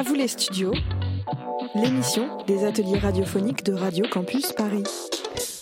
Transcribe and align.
À 0.00 0.02
vous 0.02 0.14
les 0.14 0.28
studios, 0.28 0.72
l'émission 1.74 2.42
des 2.46 2.64
ateliers 2.64 2.96
radiophoniques 2.96 3.62
de 3.66 3.74
Radio 3.74 4.06
Campus 4.10 4.50
Paris. 4.52 4.84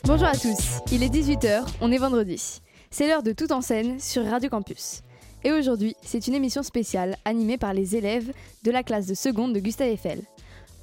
Bonjour 0.04 0.28
à 0.28 0.36
tous, 0.36 0.78
il 0.92 1.02
est 1.02 1.12
18h, 1.12 1.66
on 1.80 1.90
est 1.90 1.98
vendredi. 1.98 2.60
C'est 2.88 3.08
l'heure 3.08 3.24
de 3.24 3.32
Tout 3.32 3.52
en 3.52 3.60
scène 3.60 3.98
sur 3.98 4.24
Radio 4.24 4.48
Campus. 4.48 5.02
Et 5.42 5.50
aujourd'hui, 5.50 5.96
c'est 6.02 6.28
une 6.28 6.36
émission 6.36 6.62
spéciale 6.62 7.16
animée 7.24 7.58
par 7.58 7.74
les 7.74 7.96
élèves 7.96 8.32
de 8.62 8.70
la 8.70 8.84
classe 8.84 9.08
de 9.08 9.14
seconde 9.14 9.54
de 9.54 9.58
Gustave 9.58 9.88
Eiffel. 9.88 10.22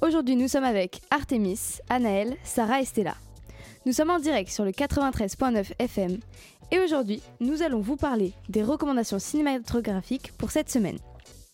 Aujourd'hui, 0.02 0.36
nous 0.36 0.48
sommes 0.48 0.64
avec 0.64 1.00
Artemis, 1.10 1.78
Anaël, 1.88 2.36
Sarah 2.44 2.82
et 2.82 2.84
Stella. 2.84 3.14
Nous 3.86 3.94
sommes 3.94 4.10
en 4.10 4.18
direct 4.18 4.50
sur 4.50 4.66
le 4.66 4.72
93.9 4.72 5.72
FM 5.78 6.18
et 6.72 6.78
aujourd'hui, 6.78 7.22
nous 7.40 7.62
allons 7.62 7.80
vous 7.80 7.96
parler 7.96 8.34
des 8.50 8.62
recommandations 8.62 9.18
cinématographiques 9.18 10.32
pour 10.36 10.50
cette 10.50 10.68
semaine. 10.70 10.98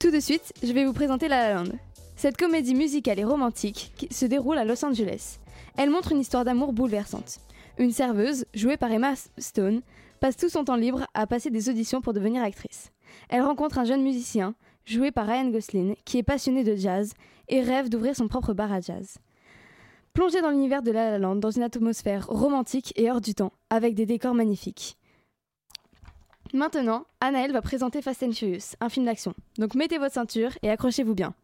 Tout 0.00 0.10
de 0.10 0.18
suite, 0.18 0.52
je 0.64 0.72
vais 0.72 0.84
vous 0.84 0.92
présenter 0.92 1.28
La 1.28 1.48
La 1.48 1.54
Land. 1.54 1.70
Cette 2.16 2.36
comédie 2.36 2.74
musicale 2.74 3.18
et 3.18 3.24
romantique 3.24 3.92
se 4.10 4.26
déroule 4.26 4.58
à 4.58 4.64
Los 4.64 4.84
Angeles. 4.84 5.38
Elle 5.76 5.90
montre 5.90 6.12
une 6.12 6.20
histoire 6.20 6.44
d'amour 6.44 6.72
bouleversante. 6.72 7.40
Une 7.78 7.90
serveuse, 7.90 8.44
jouée 8.54 8.76
par 8.76 8.92
Emma 8.92 9.14
Stone, 9.38 9.82
passe 10.20 10.36
tout 10.36 10.48
son 10.48 10.64
temps 10.64 10.76
libre 10.76 11.06
à 11.14 11.26
passer 11.26 11.50
des 11.50 11.68
auditions 11.68 12.00
pour 12.00 12.12
devenir 12.12 12.42
actrice. 12.42 12.92
Elle 13.28 13.42
rencontre 13.42 13.78
un 13.78 13.84
jeune 13.84 14.02
musicien, 14.02 14.54
joué 14.84 15.10
par 15.10 15.26
Ryan 15.26 15.48
Gosling, 15.50 15.96
qui 16.04 16.18
est 16.18 16.22
passionné 16.22 16.64
de 16.64 16.76
jazz 16.76 17.14
et 17.48 17.62
rêve 17.62 17.88
d'ouvrir 17.88 18.14
son 18.14 18.28
propre 18.28 18.52
bar 18.52 18.72
à 18.72 18.80
jazz. 18.80 19.18
Plongée 20.12 20.42
dans 20.42 20.50
l'univers 20.50 20.82
de 20.82 20.90
La 20.90 21.10
La 21.10 21.18
Land 21.18 21.36
dans 21.36 21.50
une 21.50 21.62
atmosphère 21.62 22.26
romantique 22.28 22.92
et 22.96 23.10
hors 23.10 23.20
du 23.20 23.34
temps, 23.34 23.52
avec 23.70 23.94
des 23.94 24.06
décors 24.06 24.34
magnifiques. 24.34 24.98
Maintenant, 26.52 27.06
Anaël 27.20 27.50
va 27.50 27.62
présenter 27.62 28.02
Fast 28.02 28.22
and 28.22 28.32
Furious, 28.32 28.76
un 28.80 28.90
film 28.90 29.06
d'action. 29.06 29.34
Donc 29.56 29.74
mettez 29.74 29.96
votre 29.96 30.12
ceinture 30.12 30.50
et 30.62 30.68
accrochez-vous 30.68 31.14
bien. 31.14 31.34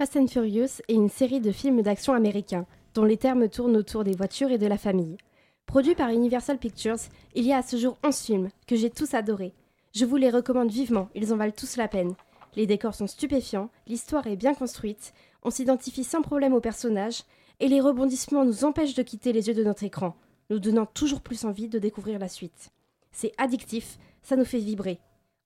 Fast 0.00 0.16
and 0.16 0.28
Furious 0.28 0.80
est 0.88 0.94
une 0.94 1.10
série 1.10 1.40
de 1.40 1.52
films 1.52 1.82
d'action 1.82 2.14
américains, 2.14 2.64
dont 2.94 3.04
les 3.04 3.18
termes 3.18 3.50
tournent 3.50 3.76
autour 3.76 4.02
des 4.02 4.16
voitures 4.16 4.50
et 4.50 4.56
de 4.56 4.66
la 4.66 4.78
famille. 4.78 5.18
Produit 5.66 5.94
par 5.94 6.08
Universal 6.08 6.56
Pictures, 6.56 6.96
il 7.34 7.44
y 7.44 7.52
a 7.52 7.58
à 7.58 7.62
ce 7.62 7.76
jour 7.76 7.98
11 8.02 8.18
films, 8.18 8.48
que 8.66 8.76
j'ai 8.76 8.88
tous 8.88 9.12
adorés. 9.12 9.52
Je 9.92 10.06
vous 10.06 10.16
les 10.16 10.30
recommande 10.30 10.70
vivement, 10.70 11.10
ils 11.14 11.34
en 11.34 11.36
valent 11.36 11.52
tous 11.54 11.76
la 11.76 11.86
peine. 11.86 12.14
Les 12.56 12.66
décors 12.66 12.94
sont 12.94 13.08
stupéfiants, 13.08 13.68
l'histoire 13.86 14.26
est 14.26 14.36
bien 14.36 14.54
construite, 14.54 15.12
on 15.42 15.50
s'identifie 15.50 16.02
sans 16.02 16.22
problème 16.22 16.54
aux 16.54 16.62
personnages, 16.62 17.24
et 17.58 17.68
les 17.68 17.82
rebondissements 17.82 18.46
nous 18.46 18.64
empêchent 18.64 18.94
de 18.94 19.02
quitter 19.02 19.34
les 19.34 19.48
yeux 19.48 19.54
de 19.54 19.64
notre 19.64 19.84
écran, 19.84 20.16
nous 20.48 20.60
donnant 20.60 20.86
toujours 20.86 21.20
plus 21.20 21.44
envie 21.44 21.68
de 21.68 21.78
découvrir 21.78 22.18
la 22.18 22.28
suite. 22.28 22.70
C'est 23.12 23.34
addictif, 23.36 23.98
ça 24.22 24.36
nous 24.36 24.46
fait 24.46 24.60
vibrer. 24.60 24.98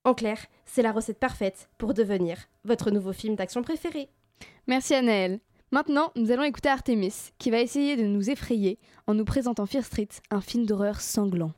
En 0.05 0.15
clair, 0.15 0.39
c'est 0.65 0.83
la 0.83 0.93
recette 0.93 1.19
parfaite 1.19 1.69
pour 1.77 1.93
devenir 1.93 2.39
votre 2.65 2.93
nouveau 2.93 3.13
film 3.13 3.35
d'action 3.35 3.63
préféré. 3.63 4.09
Merci 4.67 4.95
Anaël. 4.95 5.41
Maintenant, 5.73 6.11
nous 6.17 6.31
allons 6.31 6.45
écouter 6.45 6.69
Artemis, 6.69 7.33
qui 7.39 7.51
va 7.51 7.61
essayer 7.61 7.97
de 7.97 8.05
nous 8.05 8.31
effrayer 8.31 8.79
en 9.07 9.15
nous 9.15 9.25
présentant 9.25 9.67
Fear 9.67 9.85
Street, 9.85 10.09
un 10.31 10.41
film 10.41 10.65
d'horreur 10.65 11.01
sanglant. 11.01 11.53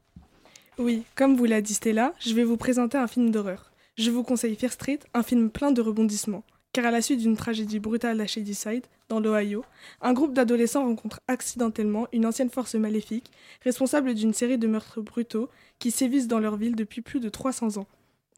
Oui, 0.79 1.05
comme 1.15 1.37
vous 1.37 1.45
l'a 1.45 1.61
dit 1.61 1.75
Stella, 1.75 2.13
je 2.19 2.35
vais 2.35 2.43
vous 2.43 2.57
présenter 2.57 2.99
un 2.99 3.07
film 3.07 3.31
d'horreur. 3.31 3.71
Je 3.97 4.11
vous 4.11 4.23
conseille 4.23 4.57
Fear 4.57 4.73
Street, 4.73 4.99
un 5.15 5.23
film 5.23 5.51
plein 5.51 5.71
de 5.71 5.81
rebondissements. 5.81 6.45
Car 6.73 6.87
à 6.87 6.91
la 6.91 7.01
suite 7.01 7.21
d'une 7.21 7.37
tragédie 7.37 7.79
brutale 7.79 8.21
à 8.21 8.27
Shadyside, 8.27 8.87
dans 9.09 9.21
l'Ohio, 9.21 9.65
un 10.01 10.13
groupe 10.13 10.35
d'adolescents 10.35 10.85
rencontre 10.85 11.21
accidentellement 11.29 12.09
une 12.13 12.27
ancienne 12.27 12.51
force 12.51 12.75
maléfique, 12.75 13.31
responsable 13.63 14.15
d'une 14.15 14.35
série 14.35 14.59
de 14.59 14.67
meurtres 14.67 15.01
brutaux 15.01 15.49
qui 15.79 15.91
sévissent 15.91 16.29
dans 16.29 16.41
leur 16.41 16.57
ville 16.57 16.75
depuis 16.75 17.03
plus 17.03 17.21
de 17.21 17.29
300 17.29 17.79
ans. 17.79 17.87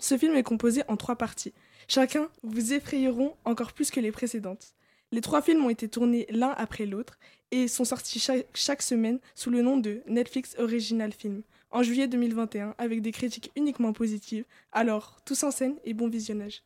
Ce 0.01 0.17
film 0.17 0.35
est 0.37 0.43
composé 0.43 0.83
en 0.89 0.97
trois 0.97 1.17
parties. 1.17 1.53
Chacun 1.89 2.29
vous 2.43 2.73
effrayeront 2.73 3.35
encore 3.45 3.73
plus 3.73 3.91
que 3.91 4.01
les 4.01 4.13
précédentes. 4.13 4.75
Les 5.11 5.21
trois 5.21 5.41
films 5.43 5.65
ont 5.65 5.71
été 5.71 5.89
tournés 5.89 6.27
l'un 6.31 6.51
après 6.51 6.85
l'autre 6.87 7.19
et 7.51 7.67
sont 7.67 7.85
sortis 7.85 8.21
chaque, 8.21 8.47
chaque 8.55 8.83
semaine 8.83 9.19
sous 9.35 9.51
le 9.51 9.63
nom 9.63 9.79
de 9.79 10.03
Netflix 10.07 10.55
Original 10.59 11.13
Film 11.13 11.43
en 11.71 11.83
juillet 11.83 12.07
2021 12.09 12.75
avec 12.79 13.01
des 13.01 13.13
critiques 13.13 13.51
uniquement 13.57 13.93
positives. 13.93 14.45
Alors, 14.73 15.19
tous 15.25 15.43
en 15.43 15.51
scène 15.51 15.77
et 15.85 15.95
bon 15.95 16.09
visionnage. 16.09 16.63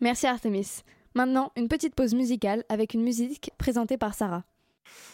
Merci 0.00 0.26
Artemis. 0.26 0.82
Maintenant, 1.14 1.52
une 1.56 1.68
petite 1.68 1.94
pause 1.94 2.14
musicale 2.14 2.64
avec 2.68 2.94
une 2.94 3.02
musique 3.02 3.52
présentée 3.58 3.96
par 3.96 4.14
Sarah. 4.14 4.44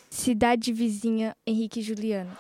Cidade 0.08 0.64
Vizinha, 0.64 1.36
Henrique 1.46 1.80
Juliano. 1.80 2.30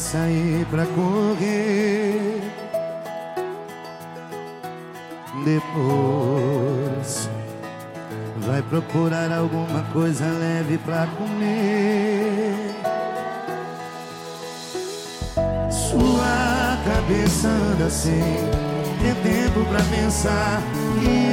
Vai 0.00 0.08
sair 0.12 0.66
pra 0.70 0.86
correr. 0.86 2.40
Depois 5.44 7.28
vai 8.38 8.62
procurar 8.62 9.30
alguma 9.32 9.82
coisa 9.92 10.24
leve 10.24 10.78
pra 10.78 11.06
comer. 11.18 12.74
Sua 15.70 16.78
cabeça 16.84 17.48
anda 17.48 17.84
assim, 17.86 18.48
tem 19.02 19.14
tempo 19.22 19.64
pra 19.66 19.82
pensar. 19.94 20.62
E 21.02 21.32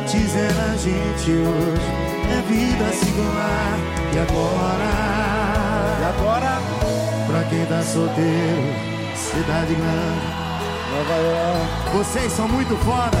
antes 0.00 0.36
era 0.36 0.76
gente, 0.76 1.30
hoje 1.30 1.92
é 2.30 2.42
vida 2.48 2.92
singular. 2.92 3.78
E 4.12 4.18
agora? 4.18 4.90
E 6.00 6.04
agora? 6.04 6.87
Tá 7.68 7.82
solteiro, 7.82 8.62
cidade 9.14 9.74
grande. 9.74 10.38
Nova 10.90 11.16
York. 11.20 11.98
Vocês 11.98 12.32
são 12.32 12.48
muito 12.48 12.74
foda. 12.82 13.18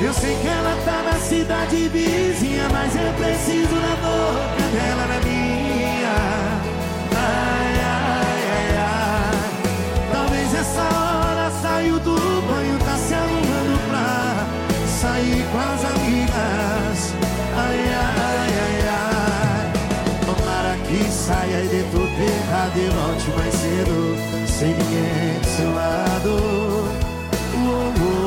Eu 0.00 0.12
sei 0.12 0.36
que 0.42 0.48
ela 0.48 0.76
tá 0.84 1.02
na 1.04 1.16
cidade 1.20 1.88
vizinha, 1.88 2.68
mas 2.72 2.96
eu 2.96 3.12
preciso 3.12 3.72
da 3.76 3.94
boca 4.02 4.62
dela 4.72 5.06
na 5.06 5.20
minha. 5.20 6.16
Ai, 7.14 7.80
ai, 7.84 8.42
ai, 8.50 8.76
ai. 8.78 10.10
Talvez 10.12 10.52
essa 10.52 10.82
hora 10.82 11.50
saiu 11.62 12.00
do 12.00 12.16
banho, 12.48 12.78
tá 12.80 12.96
se 12.96 13.14
arrumando 13.14 13.78
pra 13.88 14.44
sair 14.88 15.46
com 15.52 15.58
as 15.58 15.84
amigas. 15.84 17.14
Ai, 17.56 17.94
ai. 17.94 18.05
E 20.88 21.10
saia 21.10 21.62
de 21.62 21.82
tu 21.90 21.98
pecado 22.16 22.74
de 22.74 22.86
volte 22.90 23.30
mais 23.36 23.54
cedo 23.54 24.16
Sem 24.46 24.68
ninguém 24.68 25.40
do 25.40 25.46
seu 25.46 25.74
lado. 25.74 26.30
Oh, 27.54 27.92
oh, 28.00 28.22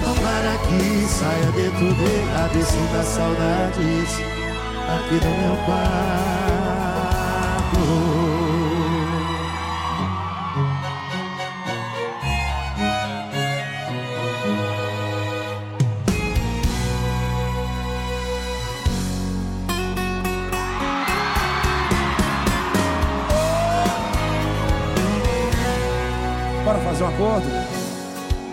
oh. 0.00 0.14
Para 0.22 0.54
que 0.58 1.06
saia 1.08 1.50
de 1.52 1.70
tu 1.70 1.86
pecado 1.96 2.54
e 2.58 2.64
sinta 2.64 3.02
saudades. 3.02 4.10
Aqui 4.86 5.16
do 5.18 5.30
meu 5.40 5.56
pai 5.66 6.43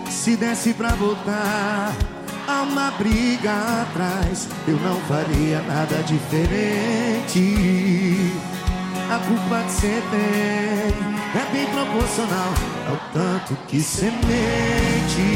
Se 0.08 0.36
desse 0.36 0.72
pra 0.72 0.90
voltar 0.90 1.94
a 2.48 2.62
uma 2.62 2.90
briga 2.92 3.52
atrás, 3.82 4.48
eu 4.66 4.76
não 4.76 5.00
faria 5.02 5.60
nada 5.62 6.02
diferente. 6.04 7.52
A 9.10 9.18
culpa 9.18 9.62
que 9.64 9.72
você 9.72 10.02
tem 10.10 10.94
é 11.34 11.52
bem 11.52 11.66
proporcional 11.66 12.54
ao 12.88 12.96
tanto 13.12 13.54
que 13.68 13.82
você 13.82 14.10
mente. 14.10 15.26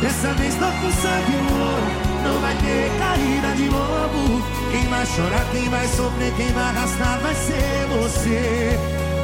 Dessa 0.00 0.32
vez 0.34 0.54
tô 0.54 0.66
com 0.66 0.90
sangue 0.90 1.36
no 1.36 1.52
olho, 1.62 1.92
não 2.24 2.40
vai 2.40 2.56
ter 2.56 2.90
caída 2.98 3.54
de 3.54 3.68
novo. 3.68 4.42
Quem 4.72 4.88
vai 4.88 5.06
chorar, 5.06 5.44
quem 5.52 5.68
vai 5.68 5.86
sofrer, 5.86 6.32
quem 6.34 6.52
vai 6.52 6.64
arrastar 6.64 7.20
vai 7.20 7.34
ser 7.34 7.86
você. 7.88 8.78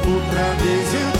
Outra 0.07 0.55
vez 0.63 0.93
eu 0.93 1.14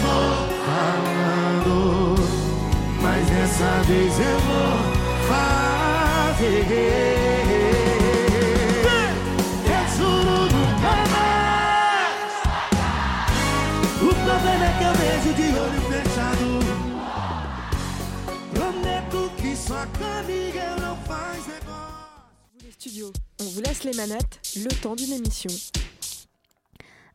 on 23.39 23.43
vous 23.43 23.61
laisse 23.61 23.83
les 23.83 23.93
manettes, 23.93 24.39
le 24.55 24.81
temps 24.81 24.95
d'une 24.95 25.13
émission. 25.13 25.51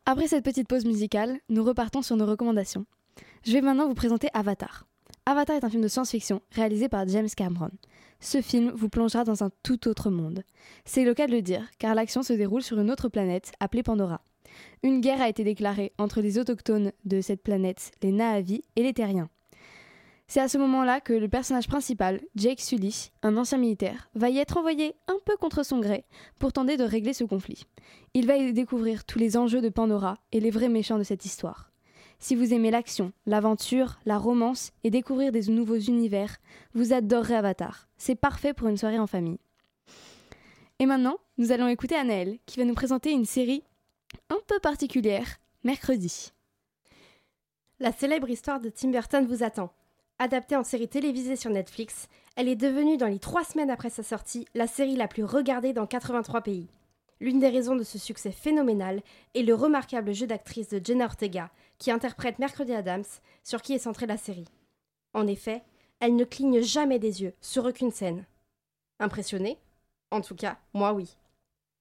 Après 0.06 0.28
cette 0.28 0.44
petite 0.44 0.68
pause 0.68 0.84
musicale, 0.84 1.38
nous 1.48 1.64
repartons 1.64 2.02
sur 2.02 2.16
nos 2.16 2.26
recommandations. 2.26 2.86
Je 3.44 3.52
vais 3.52 3.62
maintenant 3.62 3.88
vous 3.88 3.94
présenter 3.94 4.28
Avatar. 4.32 4.86
Avatar 5.26 5.56
est 5.56 5.64
un 5.64 5.70
film 5.70 5.82
de 5.82 5.88
science-fiction 5.88 6.40
réalisé 6.52 6.88
par 6.88 7.06
James 7.08 7.28
Cameron. 7.36 7.70
Ce 8.20 8.40
film 8.42 8.70
vous 8.74 8.88
plongera 8.88 9.24
dans 9.24 9.44
un 9.44 9.50
tout 9.62 9.88
autre 9.88 10.10
monde. 10.10 10.42
C'est 10.84 11.04
le 11.04 11.14
cas 11.14 11.26
de 11.26 11.32
le 11.32 11.42
dire, 11.42 11.68
car 11.78 11.94
l'action 11.94 12.22
se 12.22 12.32
déroule 12.32 12.62
sur 12.62 12.80
une 12.80 12.90
autre 12.90 13.08
planète 13.08 13.52
appelée 13.60 13.82
Pandora. 13.82 14.20
Une 14.82 15.00
guerre 15.00 15.22
a 15.22 15.28
été 15.28 15.44
déclarée 15.44 15.92
entre 15.98 16.20
les 16.20 16.38
autochtones 16.38 16.92
de 17.04 17.20
cette 17.20 17.42
planète, 17.42 17.92
les 18.02 18.12
Na'vi 18.12 18.64
et 18.76 18.82
les 18.82 18.92
Terriens. 18.92 19.30
C'est 20.26 20.40
à 20.40 20.48
ce 20.48 20.58
moment-là 20.58 21.00
que 21.00 21.12
le 21.12 21.28
personnage 21.28 21.66
principal, 21.66 22.20
Jake 22.36 22.60
Sully, 22.60 23.10
un 23.22 23.36
ancien 23.36 23.58
militaire, 23.58 24.10
va 24.14 24.30
y 24.30 24.38
être 24.38 24.58
envoyé 24.58 24.94
un 25.08 25.18
peu 25.24 25.36
contre 25.36 25.64
son 25.64 25.80
gré 25.80 26.04
pour 26.38 26.52
tenter 26.52 26.76
de 26.76 26.84
régler 26.84 27.14
ce 27.14 27.24
conflit. 27.24 27.66
Il 28.14 28.26
va 28.26 28.36
y 28.36 28.52
découvrir 28.52 29.04
tous 29.04 29.18
les 29.18 29.36
enjeux 29.36 29.60
de 29.60 29.70
Pandora 29.70 30.18
et 30.30 30.40
les 30.40 30.50
vrais 30.50 30.68
méchants 30.68 30.98
de 30.98 31.02
cette 31.02 31.24
histoire. 31.24 31.69
Si 32.22 32.34
vous 32.34 32.52
aimez 32.52 32.70
l'action, 32.70 33.12
l'aventure, 33.24 33.98
la 34.04 34.18
romance 34.18 34.72
et 34.84 34.90
découvrir 34.90 35.32
des 35.32 35.50
nouveaux 35.50 35.78
univers, 35.78 36.36
vous 36.74 36.92
adorerez 36.92 37.34
Avatar. 37.34 37.88
C'est 37.96 38.14
parfait 38.14 38.52
pour 38.52 38.68
une 38.68 38.76
soirée 38.76 38.98
en 38.98 39.06
famille. 39.06 39.40
Et 40.78 40.86
maintenant, 40.86 41.16
nous 41.38 41.50
allons 41.50 41.66
écouter 41.66 41.96
Anaël 41.96 42.38
qui 42.44 42.58
va 42.58 42.66
nous 42.66 42.74
présenter 42.74 43.10
une 43.10 43.24
série 43.24 43.64
un 44.28 44.38
peu 44.46 44.58
particulière, 44.58 45.38
mercredi. 45.64 46.32
La 47.80 47.90
célèbre 47.90 48.28
histoire 48.28 48.60
de 48.60 48.68
Tim 48.68 48.90
Burton 48.90 49.26
vous 49.26 49.42
attend. 49.42 49.72
Adaptée 50.18 50.56
en 50.56 50.64
série 50.64 50.88
télévisée 50.88 51.36
sur 51.36 51.50
Netflix, 51.50 52.06
elle 52.36 52.48
est 52.48 52.56
devenue, 52.56 52.98
dans 52.98 53.06
les 53.06 53.18
trois 53.18 53.44
semaines 53.44 53.70
après 53.70 53.88
sa 53.88 54.02
sortie, 54.02 54.46
la 54.54 54.66
série 54.66 54.96
la 54.96 55.08
plus 55.08 55.24
regardée 55.24 55.72
dans 55.72 55.86
83 55.86 56.42
pays. 56.42 56.68
L'une 57.20 57.38
des 57.38 57.48
raisons 57.48 57.76
de 57.76 57.82
ce 57.82 57.98
succès 57.98 58.30
phénoménal 58.30 59.02
est 59.34 59.42
le 59.42 59.54
remarquable 59.54 60.14
jeu 60.14 60.26
d'actrice 60.26 60.68
de 60.68 60.80
Jenna 60.82 61.06
Ortega, 61.06 61.50
qui 61.80 61.90
interprète 61.90 62.38
Mercredi 62.38 62.72
Adams, 62.72 63.04
sur 63.42 63.62
qui 63.62 63.72
est 63.72 63.78
centrée 63.78 64.06
la 64.06 64.18
série. 64.18 64.46
En 65.12 65.26
effet, 65.26 65.64
elle 65.98 66.14
ne 66.14 66.24
cligne 66.24 66.60
jamais 66.60 67.00
des 67.00 67.22
yeux 67.22 67.34
sur 67.40 67.64
aucune 67.64 67.90
scène. 67.90 68.24
Impressionné 69.00 69.58
En 70.12 70.20
tout 70.20 70.36
cas, 70.36 70.58
moi 70.74 70.92
oui. 70.92 71.16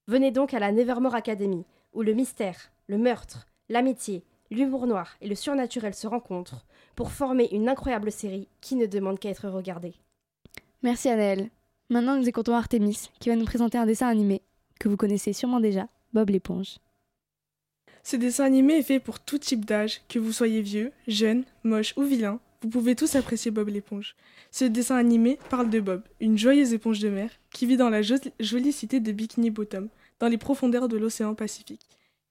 Venez 0.07 0.31
donc 0.31 0.55
à 0.55 0.59
la 0.59 0.71
Nevermore 0.71 1.13
Academy, 1.13 1.65
où 1.93 2.01
le 2.01 2.13
mystère, 2.13 2.71
le 2.87 2.97
meurtre, 2.97 3.45
l'amitié, 3.67 4.23
l'humour 4.49 4.87
noir 4.87 5.17
et 5.21 5.27
le 5.27 5.35
surnaturel 5.35 5.93
se 5.93 6.07
rencontrent 6.07 6.65
pour 6.95 7.11
former 7.11 7.49
une 7.51 7.69
incroyable 7.69 8.11
série 8.11 8.47
qui 8.61 8.75
ne 8.75 8.85
demande 8.85 9.19
qu'à 9.19 9.29
être 9.29 9.49
regardée. 9.49 9.93
Merci 10.81 11.09
Anaël. 11.09 11.49
Maintenant, 11.89 12.15
nous 12.15 12.29
écoutons 12.29 12.55
Artemis 12.55 13.09
qui 13.19 13.29
va 13.29 13.35
nous 13.35 13.45
présenter 13.45 13.77
un 13.77 13.85
dessin 13.85 14.07
animé 14.07 14.41
que 14.79 14.87
vous 14.87 14.97
connaissez 14.97 15.33
sûrement 15.33 15.59
déjà, 15.59 15.87
Bob 16.13 16.29
l'éponge. 16.29 16.77
Ce 18.03 18.15
dessin 18.15 18.45
animé 18.45 18.75
est 18.77 18.83
fait 18.83 18.99
pour 18.99 19.19
tout 19.19 19.37
type 19.37 19.65
d'âge, 19.65 20.01
que 20.09 20.19
vous 20.19 20.31
soyez 20.31 20.61
vieux, 20.61 20.91
jeune, 21.07 21.43
moche 21.63 21.93
ou 21.97 22.03
vilain. 22.03 22.39
Vous 22.61 22.69
pouvez 22.69 22.95
tous 22.95 23.15
apprécier 23.15 23.51
Bob 23.51 23.69
l'éponge. 23.69 24.15
Ce 24.51 24.65
dessin 24.65 24.95
animé 24.97 25.37
parle 25.49 25.69
de 25.69 25.79
Bob, 25.79 26.01
une 26.19 26.37
joyeuse 26.37 26.73
éponge 26.73 26.99
de 26.99 27.09
mer 27.09 27.29
qui 27.51 27.65
vit 27.65 27.77
dans 27.77 27.89
la 27.89 28.01
jo- 28.01 28.15
jolie 28.39 28.71
cité 28.73 28.99
de 28.99 29.11
Bikini 29.11 29.49
Bottom, 29.49 29.89
dans 30.19 30.27
les 30.27 30.37
profondeurs 30.37 30.87
de 30.87 30.97
l'océan 30.97 31.35
Pacifique. 31.35 31.85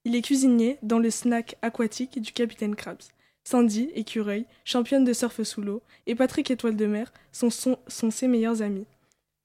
Il 0.05 0.15
est 0.15 0.21
cuisinier 0.21 0.77
dans 0.83 0.99
le 0.99 1.09
snack 1.09 1.55
aquatique 1.61 2.21
du 2.21 2.31
capitaine 2.31 2.75
Krabs. 2.75 3.03
Sandy, 3.43 3.89
écureuil, 3.95 4.45
championne 4.65 5.03
de 5.05 5.13
surf 5.13 5.41
sous 5.43 5.61
l'eau, 5.61 5.81
et 6.05 6.13
Patrick, 6.13 6.51
étoile 6.51 6.75
de 6.75 6.85
mer, 6.85 7.11
sont, 7.31 7.49
son- 7.49 7.79
sont 7.87 8.11
ses 8.11 8.27
meilleurs 8.27 8.61
amis. 8.61 8.85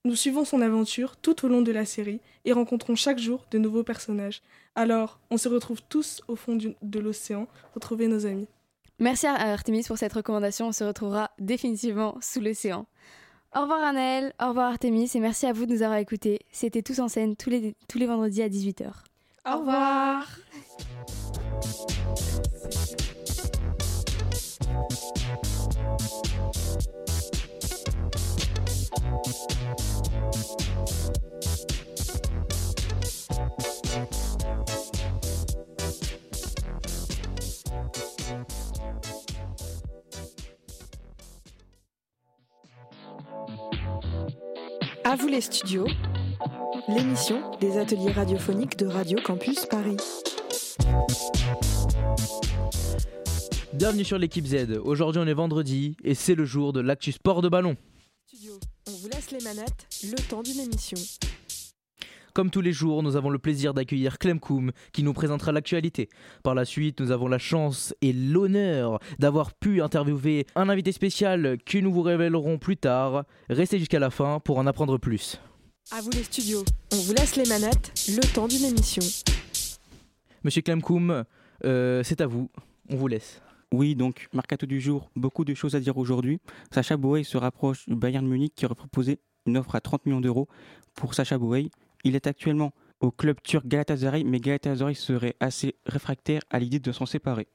Nous 0.07 0.17
suivons 0.17 0.45
son 0.45 0.61
aventure 0.61 1.17
tout 1.17 1.47
au 1.47 1.49
long 1.49 1.63
de 1.63 1.73
la 1.73 1.87
série 1.87 2.21
et 2.45 2.53
rencontrons 2.53 2.95
chaque 2.95 3.19
jour 3.19 3.47
de 3.51 3.57
nouveaux 3.57 3.85
personnages. 3.85 4.43
Alors, 4.75 5.19
on 5.31 5.39
se 5.39 5.49
retrouve 5.49 5.81
tous 5.89 6.21
au 6.29 6.37
fond 6.37 6.57
du- 6.57 6.77
de 6.83 7.01
l'océan, 7.01 7.47
retrouver 7.75 8.07
nos 8.07 8.27
amis. 8.27 8.47
Merci 8.99 9.27
à 9.27 9.33
Artemis 9.53 9.83
pour 9.85 9.97
cette 9.97 10.13
recommandation. 10.13 10.69
On 10.69 10.73
se 10.73 10.85
retrouvera 10.85 11.31
définitivement 11.39 12.19
sous 12.21 12.41
l'océan. 12.43 12.85
Au 13.57 13.63
revoir 13.63 13.83
Anaël, 13.83 14.35
au 14.43 14.49
revoir 14.49 14.67
Artemis 14.73 15.11
et 15.15 15.21
merci 15.21 15.47
à 15.47 15.55
vous 15.55 15.65
de 15.65 15.73
nous 15.73 15.83
avoir 15.83 15.99
écoutés. 15.99 16.41
C'était 16.53 16.83
tous 16.83 17.01
en 17.01 17.09
scène 17.09 17.35
tous 17.35 17.49
les, 17.49 17.75
tous 17.89 17.97
les 17.99 18.07
vendredis 18.07 18.43
à 18.43 18.49
18h. 18.51 18.91
Au 19.47 19.59
revoir 19.59 20.27
À 29.25 29.31
vous 45.17 45.29
les 45.29 45.41
studios, 45.41 45.87
l'émission 46.89 47.41
des 47.61 47.79
ateliers 47.79 48.13
radiophoniques 48.13 48.77
de 48.77 48.87
Radio 48.87 49.19
Campus 49.25 49.65
Paris. 49.65 49.97
Bienvenue 53.73 54.05
sur 54.05 54.19
l'équipe 54.19 54.45
Z. 54.47 54.81
Aujourd'hui 54.85 55.23
on 55.25 55.27
est 55.27 55.33
vendredi 55.33 55.97
et 56.05 56.15
c'est 56.15 56.35
le 56.35 56.45
jour 56.45 56.75
de 56.75 56.81
l'actu 56.81 57.11
sport 57.11 57.41
de 57.41 57.49
ballon. 57.49 57.77
Studio, 58.35 58.59
on 58.89 58.91
vous 58.91 59.09
laisse 59.09 59.31
les 59.31 59.41
manettes, 59.45 59.87
le 60.03 60.17
temps 60.29 60.43
d'une 60.43 60.59
émission. 60.59 60.99
Comme 62.33 62.51
tous 62.51 62.63
les 62.63 62.73
jours, 62.73 63.05
nous 63.05 63.15
avons 63.15 63.31
le 63.31 63.39
plaisir 63.39 63.75
d'accueillir 63.75 64.19
Clem 64.19 64.41
Koum 64.41 64.73
qui 64.93 65.05
nous 65.05 65.13
présentera 65.13 65.53
l'actualité. 65.53 66.09
Par 66.43 66.57
la 66.57 66.65
suite, 66.65 67.01
nous 67.01 67.13
avons 67.13 67.29
la 67.29 67.39
chance 67.39 67.95
et 68.01 68.13
l'honneur 68.13 68.99
d'avoir 69.21 69.53
pu 69.55 69.83
interviewer 69.83 70.47
un 70.57 70.69
invité 70.69 70.91
spécial 70.91 71.59
que 71.65 71.79
nous 71.79 71.93
vous 71.93 72.03
révélerons 72.03 72.59
plus 72.59 72.77
tard. 72.77 73.25
Restez 73.51 73.79
jusqu'à 73.79 74.01
la 74.01 74.11
fin 74.11 74.41
pour 74.41 74.59
en 74.59 74.67
apprendre 74.67 74.99
plus. 74.99 75.41
À 75.93 76.01
vous 76.01 76.11
les 76.11 76.25
studios, 76.25 76.65
on 76.93 76.97
vous 76.97 77.13
laisse 77.13 77.37
les 77.37 77.47
manettes, 77.47 77.93
le 78.09 78.35
temps 78.35 78.49
d'une 78.49 78.65
émission. 78.65 79.03
Monsieur 80.43 80.63
Clem 80.63 80.83
Koum, 80.83 81.25
euh, 81.65 82.03
c'est 82.03 82.21
à 82.21 82.27
vous. 82.27 82.51
On 82.89 82.97
vous 82.97 83.07
laisse. 83.07 83.41
Oui, 83.75 83.97
donc, 83.97 84.29
mercato 84.33 84.67
du 84.67 84.81
jour, 84.81 85.11
beaucoup 85.17 85.45
de 85.45 85.53
choses 85.53 85.75
à 85.75 85.81
dire 85.81 85.99
aujourd'hui. 85.99 86.39
Sacha 86.71 86.97
Boey 86.97 87.25
se 87.25 87.37
rapproche 87.37 87.89
du 87.89 87.97
Bayern 87.97 88.25
Munich 88.25 88.53
qui 88.55 88.67
aurait 88.67 88.77
proposé 88.77 89.19
une 89.47 89.57
offre 89.57 89.75
à 89.75 89.81
30 89.81 90.07
millions 90.07 90.21
d'euros 90.21 90.47
pour 90.95 91.13
Sacha 91.13 91.39
Boey. 91.39 91.71
Il 92.05 92.15
est 92.15 92.29
actuellement 92.29 92.73
au 93.01 93.11
club 93.11 93.43
turc 93.43 93.67
Galatasaray, 93.67 94.23
mais 94.23 94.39
Galatasaray 94.39 94.95
serait 94.95 95.35
assez 95.41 95.75
réfractaire 95.87 96.43
à 96.51 96.61
l'idée 96.61 96.79
de 96.79 96.93
s'en 96.93 97.05
séparer. 97.05 97.49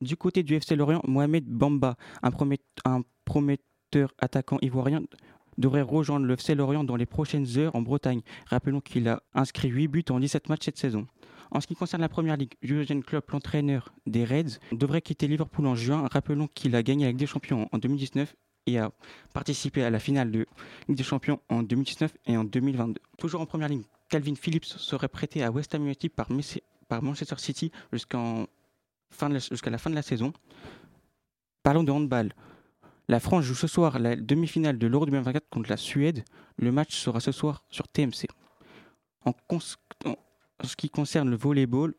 Du 0.00 0.16
côté 0.16 0.44
du 0.44 0.54
FC 0.54 0.76
Lorient, 0.76 1.02
Mohamed 1.08 1.44
Bamba, 1.46 1.96
un, 2.22 2.30
un 2.84 3.02
prometteur 3.24 4.14
attaquant 4.20 4.58
ivoirien, 4.62 5.02
devrait 5.58 5.82
rejoindre 5.82 6.26
le 6.26 6.34
FC 6.34 6.54
Lorient 6.54 6.84
dans 6.84 6.94
les 6.94 7.06
prochaines 7.06 7.58
heures 7.58 7.74
en 7.74 7.82
Bretagne. 7.82 8.20
Rappelons 8.46 8.80
qu'il 8.80 9.08
a 9.08 9.20
inscrit 9.34 9.68
8 9.68 9.88
buts 9.88 10.04
en 10.10 10.20
17 10.20 10.48
matchs 10.48 10.66
cette 10.66 10.78
saison. 10.78 11.08
En 11.50 11.60
ce 11.60 11.66
qui 11.66 11.74
concerne 11.74 12.00
la 12.00 12.08
première 12.08 12.36
ligue, 12.36 12.54
Jurgen 12.62 13.02
Klopp, 13.02 13.30
l'entraîneur 13.30 13.92
des 14.06 14.24
Reds, 14.24 14.58
devrait 14.72 15.02
quitter 15.02 15.26
Liverpool 15.26 15.66
en 15.66 15.74
juin. 15.74 16.06
Rappelons 16.10 16.46
qu'il 16.46 16.76
a 16.76 16.82
gagné 16.82 17.04
la 17.04 17.10
Ligue 17.10 17.18
des 17.18 17.26
Champions 17.26 17.68
en 17.72 17.78
2019 17.78 18.34
et 18.66 18.78
a 18.78 18.92
participé 19.32 19.82
à 19.82 19.90
la 19.90 19.98
finale 19.98 20.30
de 20.30 20.46
Ligue 20.88 20.98
des 20.98 21.02
Champions 21.02 21.40
en 21.48 21.62
2019 21.62 22.12
et 22.26 22.36
en 22.36 22.44
2022. 22.44 23.00
Toujours 23.18 23.40
en 23.40 23.46
première 23.46 23.68
ligue, 23.68 23.84
Calvin 24.08 24.34
Phillips 24.34 24.64
serait 24.64 25.08
prêté 25.08 25.42
à 25.42 25.50
West 25.50 25.74
Ham 25.74 25.84
United 25.84 26.12
par, 26.12 26.30
Manchester 27.02 27.36
City 27.38 27.72
jusqu'à 27.92 28.46
la 29.70 29.78
fin 29.78 29.90
de 29.90 29.94
la 29.94 30.02
saison. 30.02 30.32
Parlons 31.62 31.82
de 31.82 31.90
handball. 31.90 32.32
La 33.08 33.18
France 33.18 33.44
joue 33.44 33.54
ce 33.54 33.66
soir 33.66 33.98
la 33.98 34.14
demi-finale 34.14 34.78
de 34.78 34.86
l'Euro 34.86 35.04
2024 35.04 35.48
contre 35.50 35.68
la 35.68 35.76
Suède. 35.76 36.24
Le 36.56 36.70
match 36.70 36.94
sera 36.94 37.18
ce 37.18 37.32
soir 37.32 37.64
sur 37.68 37.88
TMC. 37.88 38.28
En, 39.24 39.32
en- 40.62 40.66
ce 40.66 40.76
qui 40.76 40.90
concerne 40.90 41.30
le 41.30 41.36
volleyball, 41.36 41.94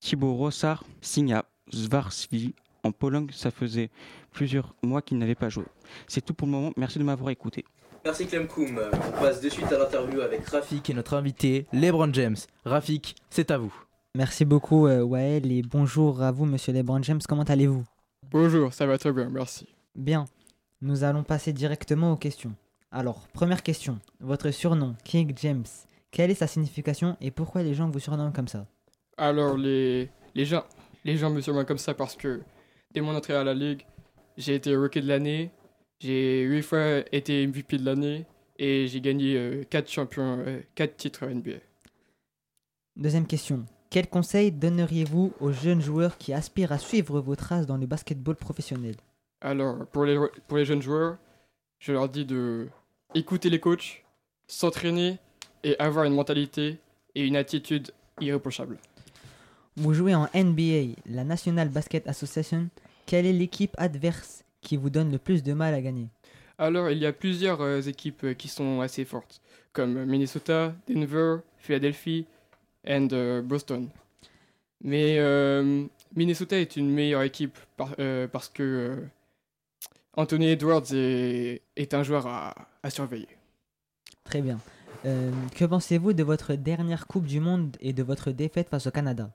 Thibaut 0.00 0.34
Rossard 0.34 0.84
signe 1.00 1.32
à 1.34 1.44
Zvarsvili 1.72 2.54
en 2.82 2.92
Pologne. 2.92 3.28
Ça 3.32 3.50
faisait 3.50 3.90
plusieurs 4.32 4.74
mois 4.82 5.02
qu'il 5.02 5.18
n'avait 5.18 5.34
pas 5.34 5.48
joué. 5.48 5.64
C'est 6.08 6.24
tout 6.24 6.34
pour 6.34 6.46
le 6.46 6.52
moment. 6.52 6.72
Merci 6.76 6.98
de 6.98 7.04
m'avoir 7.04 7.30
écouté. 7.30 7.64
Merci 8.04 8.26
Clem 8.26 8.48
Koum. 8.48 8.80
On 8.92 9.20
passe 9.20 9.40
de 9.40 9.48
suite 9.48 9.70
à 9.72 9.78
l'interview 9.78 10.20
avec 10.22 10.44
Rafik 10.48 10.90
et 10.90 10.94
notre 10.94 11.14
invité, 11.14 11.66
LeBron 11.72 12.12
James. 12.12 12.36
Rafik, 12.64 13.14
c'est 13.30 13.50
à 13.52 13.58
vous. 13.58 13.72
Merci 14.16 14.44
beaucoup, 14.44 14.86
euh, 14.88 15.02
Wael, 15.02 15.50
et 15.52 15.62
bonjour 15.62 16.20
à 16.20 16.32
vous, 16.32 16.44
monsieur 16.44 16.72
LeBron 16.72 17.00
James. 17.02 17.20
Comment 17.28 17.44
allez-vous? 17.44 17.84
Bonjour, 18.30 18.72
ça 18.74 18.86
va 18.86 18.98
très 18.98 19.12
bien, 19.12 19.28
merci. 19.30 19.68
Bien. 19.94 20.24
Nous 20.80 21.04
allons 21.04 21.22
passer 21.22 21.52
directement 21.52 22.12
aux 22.12 22.16
questions. 22.16 22.54
Alors, 22.90 23.28
première 23.32 23.62
question. 23.62 24.00
Votre 24.20 24.50
surnom, 24.50 24.96
King 25.04 25.32
James, 25.40 25.64
quelle 26.12 26.30
est 26.30 26.34
sa 26.36 26.46
signification 26.46 27.16
et 27.20 27.32
pourquoi 27.32 27.62
les 27.62 27.74
gens 27.74 27.90
vous 27.90 27.98
surnomment 27.98 28.32
comme 28.32 28.46
ça? 28.46 28.66
Alors, 29.16 29.56
les, 29.56 30.08
les, 30.34 30.44
gens, 30.44 30.64
les 31.04 31.16
gens 31.16 31.30
me 31.30 31.40
surnomment 31.40 31.66
comme 31.66 31.78
ça 31.78 31.94
parce 31.94 32.14
que 32.14 32.42
dès 32.92 33.00
mon 33.00 33.16
entrée 33.16 33.34
à 33.34 33.42
la 33.42 33.54
ligue, 33.54 33.84
j'ai 34.36 34.54
été 34.54 34.76
rookie 34.76 35.00
de 35.00 35.08
l'année, 35.08 35.50
j'ai 35.98 36.42
huit 36.42 36.62
fois 36.62 37.02
été 37.10 37.44
MVP 37.46 37.78
de 37.78 37.84
l'année 37.84 38.26
et 38.58 38.86
j'ai 38.86 39.00
gagné 39.00 39.66
4 39.68 39.90
champions, 39.90 40.44
4 40.74 40.96
titres 40.96 41.26
NBA. 41.26 41.58
Deuxième 42.94 43.26
question. 43.26 43.64
Quel 43.88 44.08
conseil 44.08 44.52
donneriez-vous 44.52 45.32
aux 45.40 45.52
jeunes 45.52 45.80
joueurs 45.80 46.18
qui 46.18 46.32
aspirent 46.32 46.72
à 46.72 46.78
suivre 46.78 47.20
vos 47.20 47.36
traces 47.36 47.66
dans 47.66 47.76
le 47.76 47.86
basketball 47.86 48.36
professionnel? 48.36 48.96
Alors, 49.40 49.86
pour 49.86 50.04
les, 50.04 50.18
pour 50.46 50.58
les 50.58 50.64
jeunes 50.64 50.82
joueurs, 50.82 51.16
je 51.78 51.92
leur 51.92 52.08
dis 52.08 52.24
de 52.24 52.68
écouter 53.14 53.50
les 53.50 53.60
coachs, 53.60 54.04
s'entraîner 54.46 55.18
et 55.64 55.78
avoir 55.78 56.04
une 56.04 56.14
mentalité 56.14 56.78
et 57.14 57.26
une 57.26 57.36
attitude 57.36 57.90
irréprochable. 58.20 58.78
Vous 59.76 59.94
jouez 59.94 60.14
en 60.14 60.28
NBA, 60.34 60.94
la 61.06 61.24
National 61.24 61.68
Basket 61.68 62.06
Association. 62.06 62.68
Quelle 63.06 63.26
est 63.26 63.32
l'équipe 63.32 63.74
adverse 63.78 64.44
qui 64.60 64.76
vous 64.76 64.90
donne 64.90 65.10
le 65.10 65.18
plus 65.18 65.42
de 65.42 65.52
mal 65.52 65.74
à 65.74 65.80
gagner? 65.80 66.08
Alors, 66.58 66.90
il 66.90 66.98
y 66.98 67.06
a 67.06 67.12
plusieurs 67.12 67.60
euh, 67.60 67.80
équipes 67.80 68.24
euh, 68.24 68.34
qui 68.34 68.48
sont 68.48 68.80
assez 68.82 69.04
fortes, 69.04 69.40
comme 69.72 70.04
Minnesota, 70.04 70.74
Denver, 70.88 71.38
Philadelphie 71.58 72.26
et 72.84 73.08
euh, 73.12 73.42
Boston. 73.42 73.88
Mais 74.84 75.18
Minnesota 76.14 76.58
est 76.58 76.76
une 76.76 76.90
meilleure 76.90 77.22
équipe 77.22 77.56
parce 78.32 78.48
que 78.48 78.98
Anthony 80.14 80.48
Edwards 80.48 80.92
est, 80.92 81.62
est 81.76 81.94
un 81.94 82.02
joueur 82.02 82.26
à, 82.26 82.52
à, 82.82 82.90
surveiller. 82.90 83.28
Très 84.24 84.42
bien. 84.42 84.58
Que 85.02 85.64
pensez-vous 85.64 86.12
de 86.12 86.22
votre 86.22 86.54
dernière 86.54 87.06
Coupe 87.06 87.26
du 87.26 87.40
Monde 87.40 87.76
et 87.80 87.92
de 87.92 88.02
votre 88.02 88.30
défaite 88.30 88.68
face 88.68 88.86
au 88.86 88.90
Canada? 88.90 89.30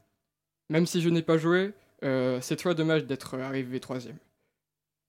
Même 0.69 0.85
si 0.85 1.01
je 1.01 1.09
n'ai 1.09 1.21
pas 1.21 1.37
joué, 1.37 1.73
c'est 2.01 2.55
très 2.57 2.75
dommage 2.75 3.05
d'être 3.05 3.35
arrivé 3.35 3.79
troisième. 3.79 4.17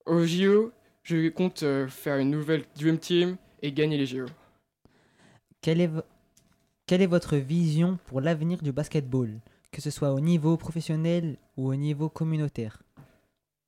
Au 0.07 0.25
JO, 0.25 0.73
je 1.09 1.29
compte 1.31 1.63
euh, 1.63 1.89
faire 1.89 2.19
une 2.19 2.31
nouvelle 2.31 2.65
Dream 2.79 2.99
Team 2.99 3.37
et 3.63 3.73
gagner 3.73 3.97
les 3.97 4.07
JO. 4.07 4.27
Quelle 5.63 5.81
est, 5.81 5.91
quelle 6.87 7.01
est 7.01 7.07
votre 7.07 7.37
vision 7.37 7.99
pour 8.07 8.21
l'avenir 8.21 8.63
du 8.63 8.73
basketball, 8.73 9.31
que 9.73 9.81
ce 9.81 9.91
soit 9.91 10.13
au 10.13 10.21
niveau 10.21 10.57
professionnel 10.57 11.37
ou 11.57 11.69
au 11.69 11.75
niveau 11.77 12.11
communautaire? 12.11 12.83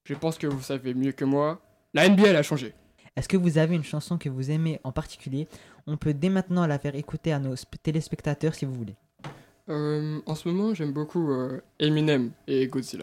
Je 0.05 0.15
pense 0.15 0.39
que 0.39 0.47
vous 0.47 0.61
savez 0.61 0.93
mieux 0.93 1.13
que 1.13 1.25
moi. 1.25 1.61
La 1.95 2.09
NBA 2.09 2.39
a 2.39 2.43
changé. 2.43 2.75
Est-ce 3.17 3.29
que 3.29 3.37
vous 3.37 3.59
avez 3.59 3.75
une 3.75 3.85
chanson 3.85 4.19
que 4.19 4.29
vous 4.29 4.51
aimez 4.51 4.79
en 4.85 4.93
particulier 4.93 5.49
On 5.93 5.97
peut 5.97 6.15
dès 6.15 6.29
maintenant 6.29 6.69
la 6.69 6.79
faire 6.79 6.95
écouter 6.95 7.33
à 7.33 7.41
nos 7.41 7.57
téléspectateurs 7.83 8.55
si 8.55 8.65
vous 8.65 8.73
voulez. 8.73 8.95
Euh, 9.69 10.21
en 10.25 10.37
ce 10.37 10.49
moment, 10.49 10.73
j'aime 10.73 10.93
beaucoup 10.93 11.33
euh, 11.33 11.61
Eminem 11.81 12.31
et 12.47 12.69
Godzilla. 12.69 13.03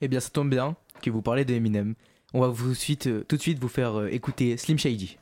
Eh 0.00 0.08
bien, 0.08 0.18
ça 0.18 0.30
tombe 0.30 0.48
bien 0.48 0.74
que 1.02 1.10
vous 1.10 1.20
parlez 1.20 1.44
d'Eminem. 1.44 1.94
On 2.32 2.40
va 2.40 2.48
vous 2.48 2.74
suite, 2.74 3.08
euh, 3.08 3.24
tout 3.28 3.36
de 3.36 3.42
suite 3.42 3.58
vous 3.58 3.68
faire 3.68 4.00
euh, 4.00 4.08
écouter 4.08 4.56
Slim 4.56 4.78
Shady. 4.78 5.18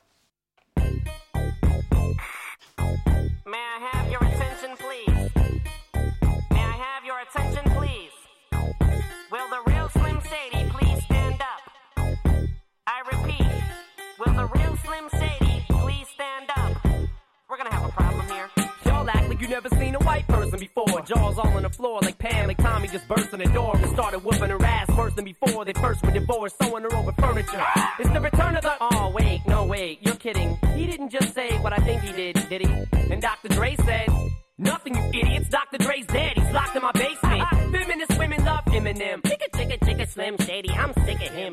Like 19.37 19.43
you 19.43 19.49
never 19.49 19.69
seen 19.77 19.95
a 19.95 19.99
white 19.99 20.27
person 20.29 20.59
before. 20.59 21.01
Jaws 21.03 21.39
all 21.39 21.49
on 21.49 21.63
the 21.63 21.69
floor 21.69 22.01
like 22.03 22.19
Pam, 22.19 22.49
like 22.49 22.59
Tommy 22.59 22.89
just 22.89 23.07
burst 23.07 23.33
in 23.33 23.41
the 23.41 23.47
door 23.47 23.77
and 23.77 23.91
started 23.91 24.25
whooping 24.25 24.51
her 24.51 24.65
ass 24.65 24.89
worse 24.97 25.15
than 25.15 25.25
before. 25.25 25.65
They 25.65 25.75
first 25.75 26.03
were 26.03 26.11
divorced, 26.11 26.57
sewing 26.63 26.83
her 26.85 26.95
over 26.95 27.13
furniture. 27.13 27.63
It's 27.99 28.11
the 28.11 28.21
return 28.21 28.57
of 28.57 28.63
the. 28.63 28.73
Oh, 28.81 29.11
wait, 29.11 29.41
no, 29.47 29.65
wait, 29.65 29.99
you're 30.01 30.17
kidding. 30.17 30.57
He 30.75 30.87
didn't 30.87 31.11
just 31.11 31.35
say 31.35 31.59
what 31.59 31.73
I 31.73 31.77
think 31.79 32.03
he 32.03 32.13
did, 32.13 32.49
did 32.49 32.63
he? 32.63 33.13
And 33.13 33.21
Dr. 33.21 33.49
Dre 33.49 33.77
said. 33.85 34.09
Nothing, 34.59 34.95
you 34.95 35.21
idiots. 35.21 35.51
Dr. 35.51 35.77
Dre's 35.77 36.07
dead. 36.07 36.33
He's 36.35 36.51
locked 36.51 36.75
in 36.75 36.81
my 36.81 36.91
basement. 36.93 37.47
Feminist 37.73 38.19
women 38.19 38.43
love 38.43 38.65
Eminem. 38.65 39.21
Chicka, 39.21 39.51
chicka, 39.53 39.79
chicka, 39.81 40.09
Slim 40.09 40.39
Shady. 40.39 40.71
I'm 40.71 40.95
sick 41.05 41.17
of. 41.17 41.35
Him 41.35 41.53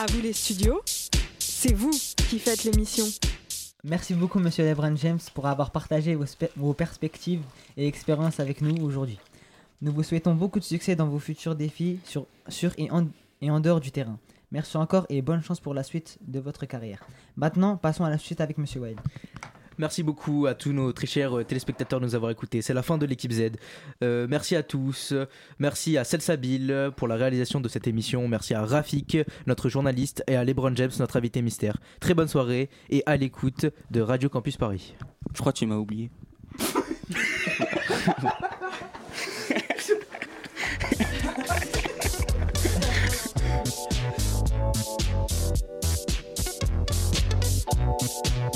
À 0.00 0.06
vous 0.06 0.22
les 0.22 0.32
studios, 0.32 0.80
c'est 1.38 1.74
vous 1.74 1.90
qui 1.90 2.38
faites 2.38 2.64
l'émission. 2.64 3.04
Merci 3.84 4.14
beaucoup, 4.14 4.38
monsieur 4.38 4.64
LeBron 4.64 4.96
James, 4.96 5.18
pour 5.34 5.46
avoir 5.46 5.72
partagé 5.72 6.16
vos, 6.56 6.72
perspectives 6.72 7.42
et 7.76 7.86
expériences 7.86 8.40
avec 8.40 8.62
nous 8.62 8.82
aujourd'hui. 8.82 9.18
Nous 9.82 9.92
vous 9.92 10.02
souhaitons 10.02 10.34
beaucoup 10.34 10.58
de 10.58 10.64
succès 10.64 10.96
dans 10.96 11.06
vos 11.06 11.18
futurs 11.18 11.54
défis 11.54 11.98
sur, 12.06 12.72
et, 12.78 12.90
en, 12.90 13.08
et 13.42 13.50
en 13.50 13.60
dehors 13.60 13.80
du 13.80 13.90
terrain. 13.90 14.18
Merci 14.52 14.78
encore 14.78 15.04
et 15.10 15.20
bonne 15.20 15.42
chance 15.42 15.60
pour 15.60 15.74
la 15.74 15.82
suite 15.82 16.16
de 16.26 16.40
votre 16.40 16.64
carrière. 16.64 17.04
Maintenant, 17.36 17.76
passons 17.76 18.04
à 18.04 18.08
la 18.08 18.16
suite 18.16 18.40
avec 18.40 18.56
monsieur 18.56 18.80
Wild. 18.80 19.00
Merci 19.80 20.02
beaucoup 20.02 20.44
à 20.44 20.52
tous 20.52 20.74
nos 20.74 20.92
très 20.92 21.06
chers 21.06 21.38
euh, 21.38 21.42
téléspectateurs 21.42 22.00
de 22.00 22.04
nous 22.04 22.14
avoir 22.14 22.30
écoutés. 22.30 22.60
C'est 22.60 22.74
la 22.74 22.82
fin 22.82 22.98
de 22.98 23.06
l'équipe 23.06 23.32
Z. 23.32 23.52
Euh, 24.04 24.26
merci 24.28 24.54
à 24.54 24.62
tous. 24.62 25.14
Merci 25.58 25.96
à 25.96 26.04
Selsabil 26.04 26.90
pour 26.96 27.08
la 27.08 27.14
réalisation 27.14 27.62
de 27.62 27.68
cette 27.68 27.86
émission. 27.86 28.28
Merci 28.28 28.52
à 28.52 28.62
Rafik, 28.62 29.16
notre 29.46 29.70
journaliste, 29.70 30.22
et 30.26 30.36
à 30.36 30.44
Lebron 30.44 30.74
James, 30.74 30.90
notre 30.98 31.16
invité 31.16 31.40
mystère. 31.40 31.78
Très 31.98 32.12
bonne 32.12 32.28
soirée 32.28 32.68
et 32.90 33.02
à 33.06 33.16
l'écoute 33.16 33.64
de 33.90 34.02
Radio 34.02 34.28
Campus 34.28 34.58
Paris. 34.58 34.94
Je 35.34 35.40
crois 35.40 35.52
que 35.52 35.58
tu 35.58 35.66
m'as 35.66 35.76
oublié. 35.76 36.10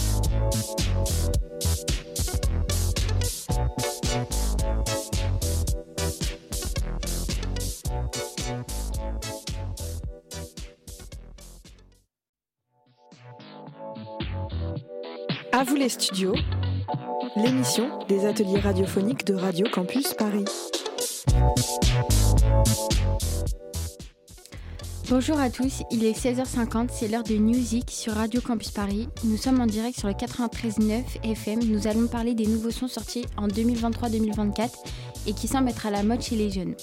À 0.55 0.61
vous 15.65 15.77
les 15.77 15.89
studios, 15.89 16.35
l'émission 17.37 17.89
des 18.09 18.27
ateliers 18.27 18.61
radiophoniques 18.61 19.25
de 19.25 19.35
Radio 19.35 19.67
Campus 19.73 20.15
Paris. 20.15 20.45
Bonjour 25.11 25.39
à 25.39 25.51
tous, 25.51 25.83
il 25.91 26.03
est 26.07 26.19
16h50, 26.19 26.89
c'est 26.91 27.09
l'heure 27.09 27.25
de 27.25 27.35
Music 27.35 27.91
sur 27.91 28.15
Radio 28.15 28.41
Campus 28.41 28.71
Paris. 28.71 29.07
Nous 29.25 29.37
sommes 29.37 29.61
en 29.61 29.67
direct 29.67 29.99
sur 29.99 30.09
le 30.09 30.15
93.9 30.15 31.23
FM. 31.23 31.63
Nous 31.63 31.87
allons 31.87 32.07
parler 32.07 32.33
des 32.33 32.47
nouveaux 32.47 32.71
sons 32.71 32.89
sortis 32.89 33.27
en 33.37 33.47
2023-2024 33.47 34.71
et 35.27 35.35
qui 35.35 35.47
semblent 35.47 35.69
être 35.69 35.85
à 35.85 35.91
la 35.91 36.03
mode 36.03 36.23
chez 36.23 36.37
les 36.37 36.51
jeunes. 36.51 36.75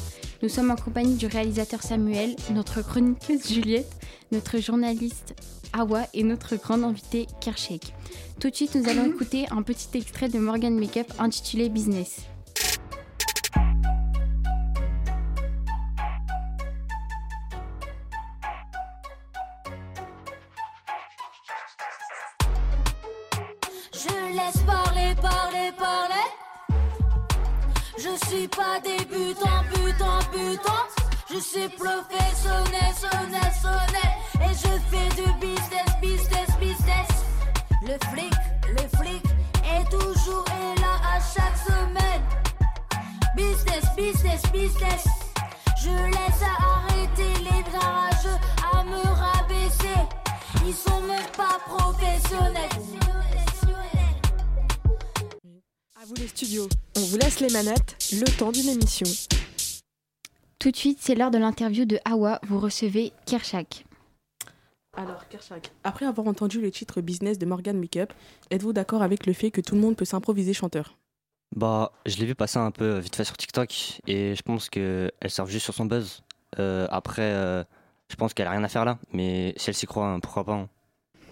Nous 0.43 0.49
sommes 0.49 0.69
en 0.69 0.75
compagnie 0.75 1.15
du 1.15 1.25
réalisateur 1.25 1.81
Samuel, 1.81 2.35
notre 2.53 2.83
chroniqueuse 2.83 3.51
Juliette, 3.51 3.91
notre 4.31 4.59
journaliste 4.59 5.33
Awa 5.73 6.03
et 6.13 6.23
notre 6.23 6.57
grande 6.57 6.83
invitée 6.83 7.25
Kershake. 7.39 7.95
Tout 8.39 8.51
de 8.51 8.55
suite, 8.55 8.75
nous 8.75 8.87
allons 8.87 9.05
écouter 9.11 9.47
un 9.49 9.63
petit 9.63 9.97
extrait 9.97 10.29
de 10.29 10.37
Morgan 10.37 10.79
Makeup 10.79 11.11
intitulé 11.17 11.69
Business. 11.69 12.27
Je 28.11 28.27
suis 28.27 28.47
pas 28.47 28.77
débutant, 28.83 29.63
putain, 29.73 30.19
putain. 30.33 30.83
Je 31.29 31.39
suis 31.39 31.69
professionnel, 31.69 32.93
sonnet, 32.93 33.51
sonnet. 33.61 34.11
Et 34.43 34.53
je 34.53 34.73
fais 34.89 35.09
du 35.15 35.31
business, 35.39 35.87
business, 36.01 36.49
business. 36.59 37.07
Le 37.81 37.93
flic, 38.09 38.30
On 56.43 57.01
vous 57.01 57.17
laisse 57.17 57.39
les 57.39 57.49
manettes, 57.53 57.97
le 58.13 58.25
temps 58.39 58.51
d'une 58.51 58.67
émission. 58.67 59.05
Tout 60.57 60.71
de 60.71 60.75
suite, 60.75 60.97
c'est 60.99 61.13
l'heure 61.13 61.29
de 61.29 61.37
l'interview 61.37 61.85
de 61.85 61.99
Hawa. 62.03 62.39
Vous 62.47 62.59
recevez 62.59 63.13
Kershak. 63.27 63.85
Alors, 64.97 65.27
Kershak, 65.29 65.71
après 65.83 66.07
avoir 66.07 66.25
entendu 66.25 66.59
le 66.59 66.71
titre 66.71 66.99
business 67.01 67.37
de 67.37 67.45
Morgan 67.45 67.79
Makeup, 67.79 68.11
êtes-vous 68.49 68.73
d'accord 68.73 69.03
avec 69.03 69.27
le 69.27 69.33
fait 69.33 69.51
que 69.51 69.61
tout 69.61 69.75
le 69.75 69.81
monde 69.81 69.95
peut 69.95 70.05
s'improviser 70.05 70.53
chanteur? 70.53 70.97
Bah, 71.55 71.91
je 72.07 72.17
l'ai 72.17 72.25
vu 72.25 72.33
passer 72.33 72.57
un 72.57 72.71
peu 72.71 72.97
vite 72.97 73.15
fait 73.15 73.23
sur 73.23 73.37
TikTok 73.37 74.01
et 74.07 74.33
je 74.35 74.41
pense 74.41 74.67
qu'elle 74.69 75.11
serve 75.27 75.49
juste 75.51 75.65
sur 75.65 75.75
son 75.75 75.85
buzz. 75.85 76.23
Euh, 76.57 76.87
après, 76.89 77.21
euh, 77.33 77.63
je 78.09 78.15
pense 78.15 78.33
qu'elle 78.33 78.47
a 78.47 78.51
rien 78.51 78.63
à 78.63 78.67
faire 78.67 78.85
là, 78.85 78.97
mais 79.13 79.53
si 79.57 79.69
elle 79.69 79.75
s'y 79.75 79.85
croit, 79.85 80.07
hein, 80.07 80.19
pourquoi 80.19 80.43
pas. 80.43 80.53
hein. 80.53 80.69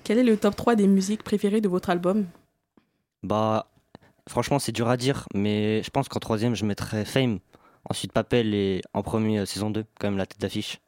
Quel 0.03 0.19
est 0.19 0.23
le 0.23 0.37
top 0.37 0.55
3 0.55 0.75
des 0.75 0.87
musiques 0.87 1.23
préférées 1.23 1.61
de 1.61 1.67
votre 1.67 1.89
album? 1.89 2.27
Bah, 3.23 3.65
franchement, 4.29 4.59
c'est 4.59 4.71
dur 4.71 4.87
à 4.87 4.95
dire, 4.95 5.25
mais 5.33 5.83
je 5.83 5.89
pense 5.89 6.07
qu'en 6.07 6.19
troisième, 6.19 6.55
je 6.55 6.65
mettrais 6.65 7.03
Fame, 7.03 7.39
ensuite 7.89 8.13
Papel 8.13 8.53
et 8.53 8.81
en 8.93 9.01
premier, 9.01 9.39
euh, 9.39 9.45
saison 9.45 9.69
2, 9.69 9.83
quand 9.99 10.07
même 10.07 10.17
la 10.17 10.25
tête 10.25 10.39
d'affiche. 10.39 10.79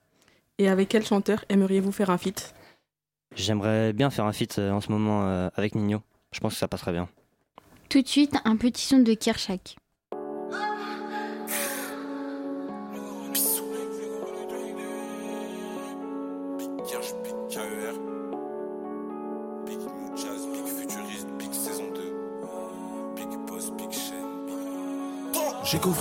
Et 0.58 0.70
avec 0.70 0.90
quel 0.90 1.06
chanteur 1.06 1.44
aimeriez-vous 1.50 1.92
faire 1.92 2.12
un 2.12 2.18
feat? 2.18 2.54
J'aimerais 3.36 3.94
bien 3.94 4.10
faire 4.10 4.26
un 4.26 4.34
feat 4.34 4.60
euh, 4.60 4.72
en 4.72 4.82
ce 4.82 4.92
moment 4.92 5.24
euh, 5.28 5.50
avec 5.56 5.76
Nino. 5.76 6.02
Je 6.32 6.40
pense 6.40 6.54
que 6.54 6.60
ça 6.60 6.68
passerait 6.68 6.92
bien. 6.92 7.10
Tout 7.90 8.02
de 8.02 8.08
suite, 8.08 8.36
un 8.46 8.56
petit 8.56 8.86
son 8.86 9.00
de 9.00 9.14
Kershak. 9.14 9.76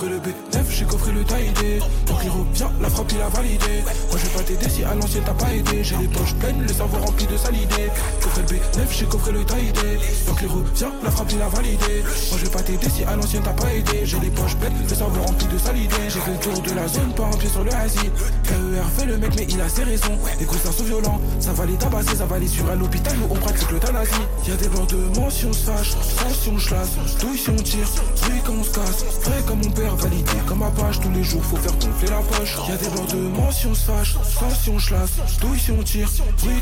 Coffré 0.01 0.09
le 0.09 0.19
B9, 0.19 0.65
j'ai 0.69 0.85
coffré 0.85 1.11
le 1.11 1.23
taillé 1.23 1.51
Donc 2.07 2.17
il 2.23 2.29
revient, 2.29 2.67
la 2.81 2.89
frappe 2.89 3.11
il 3.11 3.21
a 3.21 3.29
validé. 3.29 3.83
Moi 4.09 4.17
je 4.17 4.25
vais 4.25 4.37
pas 4.37 4.43
t'aider 4.43 4.69
si 4.69 4.83
à 4.83 4.95
l'ancienne 4.95 5.23
t'as 5.25 5.33
pas 5.33 5.53
aidé. 5.53 5.83
J'ai 5.83 5.97
les 5.97 6.07
poches 6.07 6.33
pleines, 6.35 6.61
le 6.61 6.73
cerveau 6.73 6.97
rempli 6.97 7.27
de 7.27 7.37
salidé 7.37 7.89
Coffré 8.33 8.43
le 8.43 8.59
B9, 8.59 8.97
j'ai 8.97 9.05
coffré 9.05 9.31
le 9.33 9.43
taillé 9.43 9.73
Donc 10.25 10.37
il 10.41 10.47
revient, 10.47 10.85
la 11.03 11.11
frappe 11.11 11.31
il 11.33 11.41
a 11.41 11.49
validé. 11.49 12.03
Moi 12.29 12.37
je 12.37 12.45
vais 12.45 12.51
pas 12.51 12.61
t'aider 12.61 12.89
si 12.89 13.03
à 13.03 13.15
l'ancienne 13.15 13.41
t'as 13.43 13.51
pas 13.51 13.73
aidé. 13.73 14.05
J'ai 14.05 14.19
les 14.19 14.29
poches 14.29 14.55
pleines, 14.55 14.73
le 14.81 14.95
cerveau 14.95 15.21
rempli 15.21 15.47
de 15.47 15.57
salidé 15.57 15.95
J'ai 16.07 16.19
fait 16.19 16.31
le 16.31 16.39
tour 16.39 16.61
de 16.61 16.71
la 16.71 16.87
zone, 16.87 17.13
pas 17.13 17.25
un 17.25 17.37
pied 17.37 17.49
sur 17.49 17.63
le 17.63 17.73
hasi 17.73 18.09
KER 18.43 18.87
fait 18.97 19.05
le 19.05 19.17
mec 19.17 19.31
mais 19.35 19.45
il 19.49 19.59
a 19.59 19.67
ses 19.67 19.83
raisons. 19.83 20.17
Les 20.39 20.45
coussins 20.45 20.71
sont 20.71 20.83
violents, 20.83 21.19
ça 21.39 21.51
va 21.51 21.65
les 21.65 21.73
tabasser 21.73 22.15
Ça 22.15 22.25
va 22.25 22.39
les 22.39 22.47
sur 22.47 22.69
à 22.69 22.75
l'hôpital 22.75 23.17
où 23.17 23.33
on 23.33 23.35
pratique 23.35 23.69
l'euthanasie 23.69 24.11
Y'a 24.47 24.55
des 24.55 24.69
bords 24.69 24.87
de 24.87 25.19
mention 25.19 25.51
se 25.51 25.65
fâche, 25.65 25.91
tension 26.17 26.55
chlasse. 26.55 27.17
Douille 27.19 27.37
si 27.37 27.49
on 27.49 27.55
tire, 27.55 27.87
quand 28.45 28.53
on 28.53 28.63
se 28.63 28.71
casse. 28.71 29.05
Vrai 29.23 29.41
comme 29.45 29.59
mon 29.59 29.71
père, 29.71 29.95
validé 29.97 30.31
comme 30.47 30.63
Apache 30.63 31.01
Tous 31.01 31.11
les 31.11 31.23
jours 31.23 31.43
faut 31.43 31.57
faire 31.57 31.73
gonfler 31.73 32.09
la 32.09 32.21
poche. 32.21 32.55
Y'a 32.69 32.77
des 32.77 32.89
bords 32.89 33.07
de 33.07 33.27
mention 33.37 33.73
se 33.73 33.83
fâche, 33.83 34.15
tension 34.39 34.77
chlasse. 34.77 35.39
Douille 35.41 35.59
si 35.59 35.71
on 35.71 35.83
tire, 35.83 36.09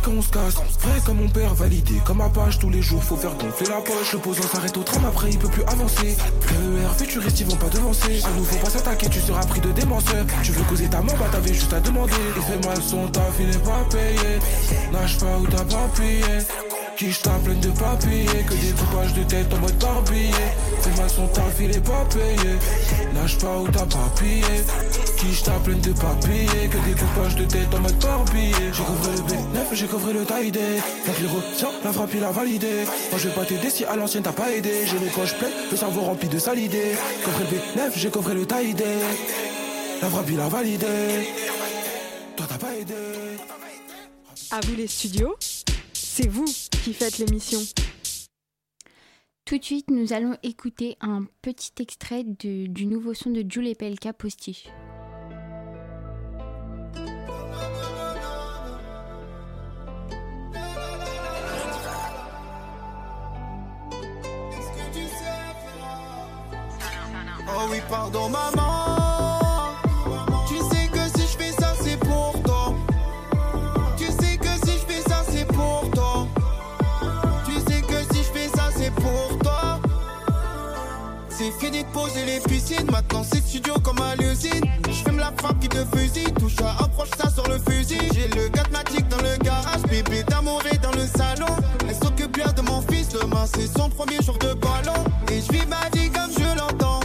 quand 0.04 0.12
on 0.12 0.22
se 0.22 0.30
casse. 0.30 0.56
Vrai 0.82 1.00
comme 1.06 1.18
mon 1.18 1.30
père, 1.30 1.54
validé 1.60 1.96
comme 2.06 2.22
Apache 2.22 2.58
Tous 2.58 2.70
les 2.70 2.82
jours 2.82 3.04
faut 3.04 3.18
faire 3.18 3.36
gonfler 3.36 3.68
la 3.68 3.82
poche. 3.82 4.14
Le 4.14 4.20
posant 4.20 4.44
s'arrête 4.44 4.78
au 4.78 4.84
tram 4.84 5.04
après 5.06 5.30
il 5.30 5.38
peut 5.38 5.50
plus 5.50 5.64
avancer. 5.64 6.16
KER 6.48 6.96
futuriste 6.98 7.40
ils 7.42 7.46
vont 7.46 7.56
pas 7.58 7.70
devancer. 7.70 8.22
À 8.24 8.30
nous 8.38 8.46
faut 8.46 8.58
pas 8.58 8.70
s'attaquer 8.70 9.10
tu 9.10 9.20
seras 9.20 9.46
pris 9.46 9.60
de 9.60 9.72
démenceur 9.72 10.26
Tu 10.44 10.52
veux 10.52 10.64
causer 10.64 10.88
ta 10.88 11.02
mort 11.02 11.16
bah 11.20 11.28
t'avais 11.32 11.54
juste 11.54 11.74
à 11.74 11.80
demander. 11.80 12.14
Il 12.36 12.42
fait 12.42 12.66
mal 12.66 12.82
son 12.82 13.08
taf 13.10 13.34
il 13.40 13.50
est 13.50 13.64
pas 13.64 13.86
payé. 13.92 14.40
Nage 14.92 15.18
pas 15.20 15.38
où 15.38 15.48
t'as 15.48 15.66
pas 15.66 15.88
payé 15.96 16.24
Quiche 17.00 17.22
ta 17.22 17.30
pleine 17.46 17.62
de 17.62 17.70
papiers 17.70 18.26
Que 18.26 18.56
des 18.56 18.74
coupages 18.74 19.14
de 19.14 19.24
tête 19.24 19.54
en 19.54 19.58
mode 19.60 19.78
barbillé 19.78 20.34
Fais 20.82 21.00
mal 21.00 21.10
son 21.10 21.28
taf 21.28 21.56
il 21.62 21.72
est 21.72 21.80
pas 21.80 22.04
payé. 22.14 22.58
Nage 23.14 23.38
pas 23.38 23.58
où 23.58 23.70
t'as 23.70 23.86
pas 23.86 24.12
payé 24.20 24.44
Quiche 25.16 25.44
ta 25.44 25.54
pleine 25.64 25.80
de 25.80 25.94
papiers 25.94 26.68
Que 26.70 26.78
des 26.86 27.00
coupages 27.00 27.36
de 27.38 27.46
tête 27.46 27.74
en 27.74 27.80
mode 27.80 27.98
barbillé 28.00 28.54
J'ai 28.74 28.84
couvré 28.84 29.12
le 29.16 29.22
B9 29.22 29.60
j'ai 29.72 29.88
couvré 29.88 30.12
le 30.12 30.26
Donc 30.26 31.16
il 31.22 31.28
retient 31.28 31.70
la 31.86 31.94
frappe 31.94 32.10
il 32.16 32.24
a 32.26 32.32
validé. 32.32 32.84
Moi 33.12 33.18
je 33.18 33.30
vais 33.30 33.34
pas 33.34 33.46
t'aider 33.46 33.70
si 33.70 33.86
à 33.86 33.96
l'ancienne 33.96 34.24
t'as 34.24 34.34
pas 34.34 34.52
aidé. 34.52 34.86
J'ai 34.86 35.00
les 35.00 35.10
poches 35.10 35.36
pleines 35.36 35.54
le 35.72 35.78
cerveau 35.78 36.02
rempli 36.02 36.28
de 36.28 36.38
salidé 36.38 36.98
Coffré 37.24 37.46
le 37.50 37.82
B9 37.82 37.92
j'ai 37.96 38.10
coffré 38.10 38.34
le 38.34 38.46
taille 38.46 38.76
La 40.02 40.10
frappe 40.10 40.30
il 40.30 40.40
a 40.42 40.50
validé. 40.50 40.86
Toi 42.36 42.46
t'as 42.50 42.58
pas 42.58 42.76
aidé. 42.76 42.94
À 44.52 44.60
vous 44.66 44.76
les 44.76 44.88
studios. 44.88 45.38
C'est 46.22 46.28
vous 46.28 46.44
qui 46.84 46.94
faites 46.94 47.18
l'émission. 47.20 47.60
Tout 49.46 49.58
de 49.58 49.64
suite, 49.64 49.90
nous 49.90 50.12
allons 50.12 50.36
écouter 50.44 50.98
un 51.00 51.24
petit 51.42 51.72
extrait 51.80 52.26
de- 52.26 52.68
du 52.68 52.88
nouveau 52.88 53.14
son 53.14 53.30
de 53.30 53.46
Jules 53.50 53.68
et 53.68 53.74
PLK 53.76 54.12
Postiche. 54.12 54.68
Oh 67.48 67.68
oui, 67.72 67.80
pardon 67.90 68.30
maman. 68.30 68.79
Frappe 85.40 85.60
qui 85.60 85.70
te 85.70 85.84
fusille, 85.96 86.34
touche 86.34 86.60
à 86.62 86.84
approche 86.84 87.10
ça 87.18 87.30
sur 87.30 87.48
le 87.48 87.58
fusil. 87.58 88.00
J'ai 88.14 88.28
le 88.30 88.50
gatmatique 88.50 89.08
dans 89.08 89.18
le 89.18 89.38
garage, 89.38 89.82
bébé 89.90 90.24
d'amour 90.24 90.62
est 90.72 90.78
dans 90.80 90.92
le 90.92 91.06
salon. 91.08 91.54
Elle 91.88 91.96
s'occupe 91.96 92.36
bien 92.36 92.52
de 92.52 92.62
mon 92.62 92.82
fils, 92.82 93.10
demain 93.10 93.46
c'est 93.54 93.68
son 93.68 93.90
premier 93.90 94.22
jour 94.22 94.38
de 94.38 94.54
ballon. 94.54 95.04
Et 95.32 95.42
je 95.42 95.52
vis 95.52 95.66
ma 95.66 95.90
vie 95.94 96.10
comme 96.12 96.32
je 96.32 96.58
l'entends. 96.58 97.00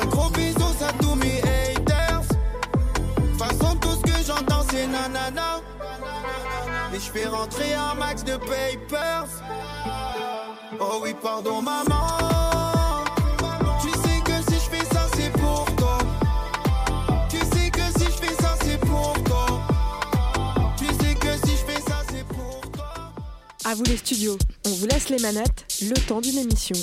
Un 0.00 0.06
gros 0.06 0.30
bisou 0.30 0.66
à 0.80 0.92
tous 1.00 1.14
mes 1.14 1.40
haters. 1.40 2.22
Façon 3.38 3.76
tout 3.76 3.92
ce 3.92 4.12
que 4.12 4.18
j'entends 4.26 4.64
c'est 4.70 4.86
nanana. 4.86 5.60
Et 6.92 7.00
je 7.00 7.10
fais 7.10 7.26
rentrer 7.26 7.74
un 7.74 7.94
max 7.94 8.24
de 8.24 8.36
papers. 8.36 9.26
Oh 10.80 11.00
oui, 11.02 11.14
pardon 11.22 11.62
maman. 11.62 12.47
À 23.68 23.74
vous 23.74 23.84
les 23.84 23.98
studios. 23.98 24.38
On 24.64 24.70
vous 24.70 24.86
laisse 24.86 25.10
les 25.10 25.18
manettes, 25.18 25.66
le 25.82 26.08
temps 26.08 26.22
d'une 26.22 26.38
émission. 26.38 26.74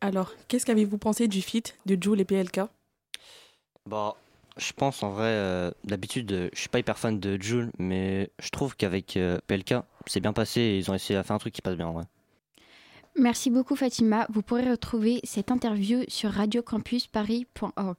Alors, 0.00 0.32
qu'est-ce 0.48 0.66
qu'avez-vous 0.66 0.98
pensé 0.98 1.28
du 1.28 1.40
feat 1.40 1.78
de 1.86 1.96
Jules 2.02 2.20
et 2.20 2.24
PLK 2.24 2.62
Bah, 3.86 4.16
je 4.56 4.72
pense 4.72 5.04
en 5.04 5.10
vrai, 5.10 5.28
euh, 5.28 5.70
d'habitude, 5.84 6.32
euh, 6.32 6.48
je 6.52 6.58
suis 6.58 6.68
pas 6.68 6.80
hyper 6.80 6.98
fan 6.98 7.20
de 7.20 7.40
Jules, 7.40 7.70
mais 7.78 8.30
je 8.40 8.50
trouve 8.50 8.74
qu'avec 8.74 9.16
euh, 9.16 9.38
PLK, 9.46 9.76
c'est 10.08 10.18
bien 10.18 10.32
passé 10.32 10.60
et 10.60 10.78
ils 10.78 10.90
ont 10.90 10.94
essayé 10.94 11.16
de 11.16 11.22
faire 11.22 11.36
un 11.36 11.38
truc 11.38 11.54
qui 11.54 11.62
passe 11.62 11.76
bien 11.76 11.86
en 11.86 11.92
vrai. 11.92 12.04
Merci 13.16 13.50
beaucoup 13.50 13.76
Fatima. 13.76 14.26
Vous 14.30 14.42
pourrez 14.42 14.68
retrouver 14.68 15.20
cette 15.22 15.52
interview 15.52 16.00
sur 16.08 16.32
radiocampusparis.org. 16.32 17.98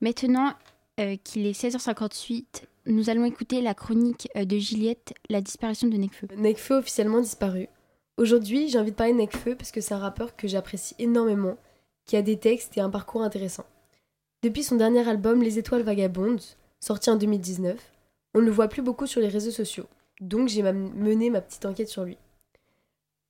Maintenant 0.00 0.54
euh, 1.00 1.16
qu'il 1.24 1.46
est 1.46 1.58
16h58, 1.58 2.64
nous 2.86 3.10
allons 3.10 3.24
écouter 3.24 3.62
la 3.62 3.74
chronique 3.74 4.28
euh, 4.36 4.44
de 4.44 4.58
Juliette, 4.58 5.14
la 5.28 5.40
disparition 5.40 5.88
de 5.88 5.96
Nekfeu. 5.96 6.28
Nekfeu 6.36 6.76
officiellement 6.76 7.20
disparu. 7.20 7.68
Aujourd'hui, 8.16 8.68
j'ai 8.68 8.78
envie 8.78 8.90
de 8.90 8.96
parler 8.96 9.12
de 9.12 9.18
Nekfeu 9.18 9.54
parce 9.54 9.70
que 9.70 9.80
c'est 9.80 9.94
un 9.94 9.98
rappeur 9.98 10.36
que 10.36 10.48
j'apprécie 10.48 10.94
énormément, 10.98 11.56
qui 12.04 12.16
a 12.16 12.22
des 12.22 12.38
textes 12.38 12.76
et 12.76 12.80
un 12.80 12.90
parcours 12.90 13.22
intéressant. 13.22 13.64
Depuis 14.42 14.64
son 14.64 14.76
dernier 14.76 15.08
album 15.08 15.42
Les 15.42 15.58
Étoiles 15.58 15.82
Vagabondes, 15.82 16.42
sorti 16.80 17.10
en 17.10 17.16
2019, 17.16 17.78
on 18.34 18.40
ne 18.40 18.46
le 18.46 18.50
voit 18.50 18.68
plus 18.68 18.82
beaucoup 18.82 19.06
sur 19.06 19.20
les 19.20 19.28
réseaux 19.28 19.50
sociaux, 19.50 19.86
donc 20.20 20.48
j'ai 20.48 20.62
mené 20.62 21.30
ma 21.30 21.40
petite 21.40 21.64
enquête 21.64 21.88
sur 21.88 22.04
lui. 22.04 22.18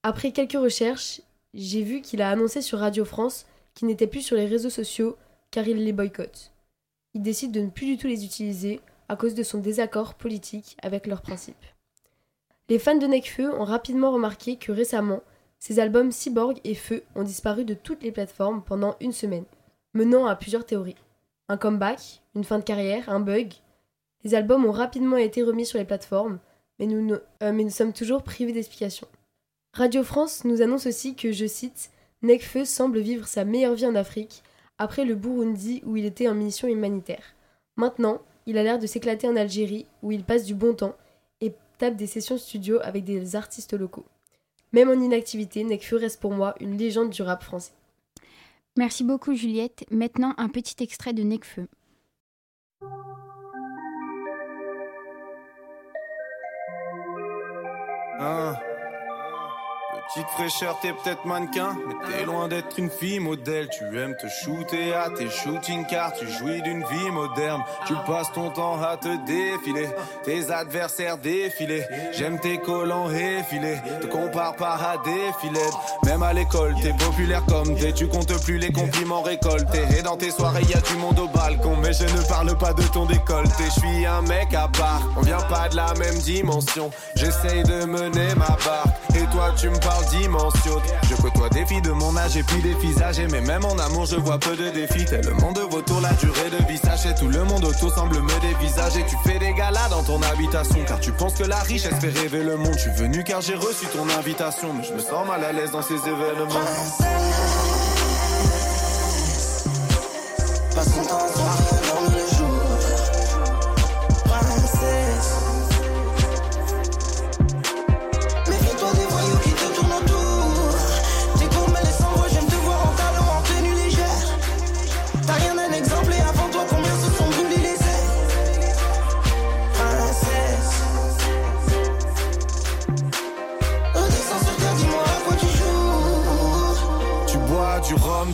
Après 0.02 0.32
quelques 0.32 0.52
recherches, 0.52 1.20
j'ai 1.54 1.82
vu 1.82 2.00
qu'il 2.00 2.22
a 2.22 2.30
annoncé 2.30 2.62
sur 2.62 2.78
Radio 2.78 3.04
France 3.04 3.46
qui 3.74 3.84
n'étaient 3.84 4.06
plus 4.06 4.22
sur 4.22 4.36
les 4.36 4.46
réseaux 4.46 4.70
sociaux 4.70 5.16
car 5.50 5.68
il 5.68 5.84
les 5.84 5.92
boycotte. 5.92 6.52
Il 7.14 7.22
décide 7.22 7.52
de 7.52 7.60
ne 7.60 7.68
plus 7.68 7.86
du 7.86 7.98
tout 7.98 8.06
les 8.06 8.24
utiliser 8.24 8.80
à 9.12 9.16
cause 9.16 9.34
de 9.34 9.42
son 9.42 9.58
désaccord 9.58 10.14
politique 10.14 10.74
avec 10.80 11.06
leurs 11.06 11.20
principes. 11.20 11.66
Les 12.70 12.78
fans 12.78 12.96
de 12.96 13.06
Nekfeu 13.06 13.52
ont 13.52 13.64
rapidement 13.64 14.10
remarqué 14.10 14.56
que 14.56 14.72
récemment, 14.72 15.20
ses 15.58 15.80
albums 15.80 16.10
Cyborg 16.10 16.58
et 16.64 16.74
Feu 16.74 17.02
ont 17.14 17.22
disparu 17.22 17.66
de 17.66 17.74
toutes 17.74 18.02
les 18.02 18.10
plateformes 18.10 18.62
pendant 18.62 18.96
une 19.02 19.12
semaine, 19.12 19.44
menant 19.92 20.24
à 20.24 20.34
plusieurs 20.34 20.64
théories. 20.64 20.96
Un 21.50 21.58
comeback, 21.58 22.22
une 22.34 22.44
fin 22.44 22.58
de 22.58 22.64
carrière, 22.64 23.10
un 23.10 23.20
bug. 23.20 23.52
Les 24.24 24.34
albums 24.34 24.64
ont 24.64 24.72
rapidement 24.72 25.18
été 25.18 25.42
remis 25.42 25.66
sur 25.66 25.78
les 25.78 25.84
plateformes, 25.84 26.38
mais 26.78 26.86
nous, 26.86 27.14
euh, 27.42 27.68
sommes 27.68 27.92
toujours 27.92 28.22
privés 28.22 28.52
d'explications. 28.52 29.08
Radio 29.74 30.02
France 30.02 30.44
nous 30.44 30.62
annonce 30.62 30.86
aussi 30.86 31.14
que, 31.16 31.32
je 31.32 31.46
cite, 31.46 31.90
Nekfeu 32.22 32.64
semble 32.64 33.00
vivre 33.00 33.28
sa 33.28 33.44
meilleure 33.44 33.74
vie 33.74 33.86
en 33.86 33.94
Afrique, 33.94 34.42
après 34.78 35.04
le 35.04 35.16
Burundi 35.16 35.82
où 35.84 35.98
il 35.98 36.06
était 36.06 36.28
en 36.28 36.34
mission 36.34 36.66
humanitaire. 36.66 37.34
Maintenant, 37.76 38.22
il 38.46 38.58
a 38.58 38.62
l'air 38.62 38.78
de 38.78 38.86
s'éclater 38.86 39.28
en 39.28 39.36
Algérie, 39.36 39.86
où 40.02 40.12
il 40.12 40.24
passe 40.24 40.44
du 40.44 40.54
bon 40.54 40.74
temps 40.74 40.96
et 41.40 41.54
tape 41.78 41.96
des 41.96 42.06
sessions 42.06 42.38
studio 42.38 42.78
avec 42.82 43.04
des 43.04 43.36
artistes 43.36 43.74
locaux. 43.74 44.04
Même 44.72 44.88
en 44.88 45.00
inactivité, 45.00 45.64
Nekfeu 45.64 45.96
reste 45.96 46.20
pour 46.20 46.32
moi 46.32 46.54
une 46.60 46.78
légende 46.78 47.10
du 47.10 47.22
rap 47.22 47.42
français. 47.42 47.72
Merci 48.76 49.04
beaucoup 49.04 49.34
Juliette. 49.34 49.84
Maintenant 49.90 50.34
un 50.38 50.48
petit 50.48 50.82
extrait 50.82 51.12
de 51.12 51.22
Necfeu. 51.22 51.68
Hein. 58.18 58.56
Petite 60.08 60.28
fraîcheur, 60.28 60.78
t'es 60.80 60.92
peut-être 60.92 61.24
mannequin, 61.24 61.74
mais 61.86 61.94
t'es 62.06 62.24
loin 62.24 62.48
d'être 62.48 62.78
une 62.78 62.90
fille 62.90 63.20
modèle. 63.20 63.68
Tu 63.70 63.84
aimes 63.98 64.14
te 64.16 64.26
shooter 64.26 64.92
à 64.92 65.08
tes 65.08 65.30
shooting 65.30 65.86
car 65.86 66.12
tu 66.12 66.28
jouis 66.28 66.60
d'une 66.62 66.84
vie 66.84 67.10
moderne. 67.10 67.62
Tu 67.86 67.94
passes 68.06 68.30
ton 68.32 68.50
temps 68.50 68.82
à 68.82 68.96
te 68.96 69.08
défiler, 69.24 69.88
tes 70.24 70.50
adversaires 70.50 71.16
défiler. 71.16 71.84
J'aime 72.12 72.38
tes 72.40 72.58
collants 72.58 73.10
effilés, 73.10 73.78
te 74.00 74.06
compare 74.06 74.56
pas 74.56 74.74
à 74.74 74.98
des 74.98 75.30
filets. 75.40 75.70
Même 76.04 76.22
à 76.22 76.32
l'école, 76.32 76.74
t'es 76.82 76.92
populaire 76.92 77.44
comme 77.46 77.74
t'es, 77.76 77.92
tu 77.92 78.08
comptes 78.08 78.38
plus 78.44 78.58
les 78.58 78.72
compliments 78.72 79.22
récoltés. 79.22 79.84
Et 79.98 80.02
dans 80.02 80.16
tes 80.16 80.30
soirées, 80.30 80.64
y 80.64 80.74
a 80.74 80.80
du 80.80 80.96
monde 80.96 81.18
au 81.20 81.28
balcon, 81.28 81.76
mais 81.76 81.92
je 81.92 82.04
ne 82.04 82.28
parle 82.28 82.56
pas 82.58 82.74
de 82.74 82.82
ton 82.82 83.06
décolleté. 83.06 83.64
Je 83.64 83.80
suis 83.80 84.06
un 84.06 84.22
mec 84.22 84.52
à 84.52 84.68
part, 84.68 85.00
on 85.16 85.22
vient 85.22 85.40
pas 85.48 85.68
de 85.68 85.76
la 85.76 85.94
même 85.94 86.18
dimension. 86.18 86.90
J'essaye 87.14 87.62
de 87.62 87.84
mener 87.84 88.34
ma 88.36 88.56
barque, 88.66 88.88
et 89.14 89.24
toi 89.32 89.52
tu 89.56 89.70
me 89.70 89.78
parles 89.78 89.91
dimension. 90.10 90.80
Je 91.08 91.14
côtoie 91.16 91.48
des 91.48 91.66
filles 91.66 91.82
de 91.82 91.90
mon 91.90 92.16
âge 92.16 92.36
et 92.36 92.42
puis 92.42 92.62
des 92.62 92.74
filles 92.74 92.94
mais 93.30 93.40
même 93.40 93.64
en 93.64 93.78
amour 93.78 94.06
je 94.06 94.16
vois 94.16 94.38
peu 94.38 94.56
de 94.56 94.70
défis. 94.70 95.04
Tellement 95.04 95.52
de 95.52 95.60
vautours, 95.60 96.00
la 96.00 96.12
durée 96.14 96.50
de 96.50 96.64
vie 96.66 96.78
sachez 96.78 97.14
tout 97.14 97.28
le 97.28 97.44
monde 97.44 97.64
autour 97.64 97.92
semble 97.92 98.20
me 98.20 98.40
dévisager. 98.40 99.04
Tu 99.08 99.16
fais 99.24 99.38
des 99.38 99.52
galas 99.54 99.88
dans 99.90 100.02
ton 100.02 100.20
habitation, 100.22 100.78
car 100.86 101.00
tu 101.00 101.12
penses 101.12 101.34
que 101.34 101.44
la 101.44 101.58
richesse 101.60 101.94
fait 102.00 102.10
rêver 102.10 102.42
le 102.42 102.56
monde. 102.56 102.74
Je 102.74 102.80
suis 102.80 102.90
venu 102.92 103.24
car 103.24 103.40
j'ai 103.40 103.54
reçu 103.54 103.86
ton 103.86 104.08
invitation, 104.18 104.72
mais 104.72 104.84
je 104.84 104.94
me 104.94 105.00
sens 105.00 105.26
mal 105.26 105.44
à 105.44 105.52
l'aise 105.52 105.70
dans 105.70 105.82
ces 105.82 105.94
événements. 105.94 106.50
Soir 110.92 111.04
dans 111.08 111.31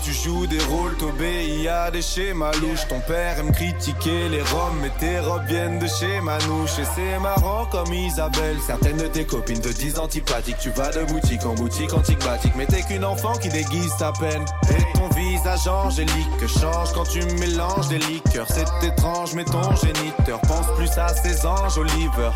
tu 0.02 0.12
joues 0.12 0.46
des 0.46 0.60
rôles, 0.64 0.96
t'obéis 0.96 1.66
à 1.68 1.90
des 1.90 2.02
schémas 2.02 2.52
louches. 2.60 2.86
Ton 2.88 3.00
père 3.00 3.38
aime 3.38 3.52
critiquer 3.52 4.28
les 4.28 4.42
roms, 4.42 4.78
mais 4.82 4.90
tes 4.98 5.18
robes 5.20 5.46
viennent 5.46 5.78
de 5.78 5.86
chez 5.86 6.20
Manouche. 6.20 6.78
Et 6.78 6.84
c'est 6.94 7.18
marrant 7.18 7.66
comme 7.66 7.92
Isabelle. 7.92 8.56
Certaines 8.66 8.98
de 8.98 9.06
tes 9.06 9.24
copines 9.24 9.60
te 9.60 9.68
disent 9.68 9.98
antipathique. 9.98 10.58
Tu 10.60 10.70
vas 10.70 10.90
de 10.90 11.04
boutique 11.04 11.44
en 11.46 11.54
boutique, 11.54 11.94
antipatique. 11.94 12.52
Mais 12.56 12.66
t'es 12.66 12.82
qu'une 12.82 13.04
enfant 13.04 13.32
qui 13.34 13.48
déguise 13.48 13.92
ta 13.98 14.12
peine. 14.12 14.44
Et 14.70 14.98
ton 14.98 15.08
visage 15.16 15.66
angélique 15.66 16.46
change 16.46 16.92
quand 16.92 17.04
tu 17.04 17.24
mélanges 17.40 17.88
des 17.88 17.98
liqueurs. 17.98 18.46
C'est 18.48 18.86
étrange, 18.86 19.34
mais 19.34 19.44
ton 19.44 19.74
géniteur 19.76 20.40
pense 20.42 20.66
plus 20.76 20.90
à 20.98 21.08
ses 21.08 21.46
anges 21.46 21.78
Oliver. 21.78 22.30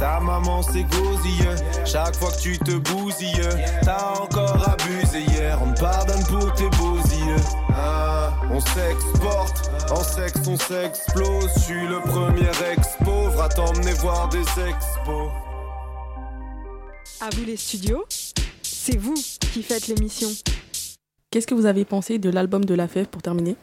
Ta 0.00 0.20
maman 0.20 0.62
c'est 0.62 0.84
gosille. 0.84 1.54
Chaque 1.84 2.16
fois 2.16 2.30
que 2.32 2.40
tu 2.40 2.58
te 2.58 2.72
bousilles, 2.72 3.48
t'as 3.82 4.14
encore 4.20 4.68
abusé 4.68 5.20
hier. 5.20 5.58
On 5.62 5.72
pardonne 5.72 6.24
pour 6.24 6.52
tes 6.54 6.68
beaux 6.76 6.97
Ah, 7.70 8.32
on 8.50 8.60
s'exporte, 8.60 9.70
en 9.90 10.02
sexe 10.02 10.48
on 10.48 10.56
s'explose. 10.56 11.50
Je 11.56 11.60
suis 11.60 11.86
le 11.86 12.00
premier 12.00 12.50
ex-pauvre 12.72 13.42
à 13.42 13.48
t'emmener 13.48 13.92
voir 13.94 14.28
des 14.28 14.40
expos. 14.40 15.30
À 17.20 17.30
vous 17.34 17.44
les 17.44 17.56
studios, 17.56 18.04
c'est 18.62 18.96
vous 18.96 19.14
qui 19.52 19.62
faites 19.62 19.88
l'émission. 19.88 20.28
Qu'est-ce 21.30 21.46
que 21.46 21.54
vous 21.54 21.66
avez 21.66 21.84
pensé 21.84 22.18
de 22.18 22.30
l'album 22.30 22.64
de 22.64 22.74
La 22.74 22.88
Fève 22.88 23.06
pour 23.06 23.22
terminer? 23.22 23.56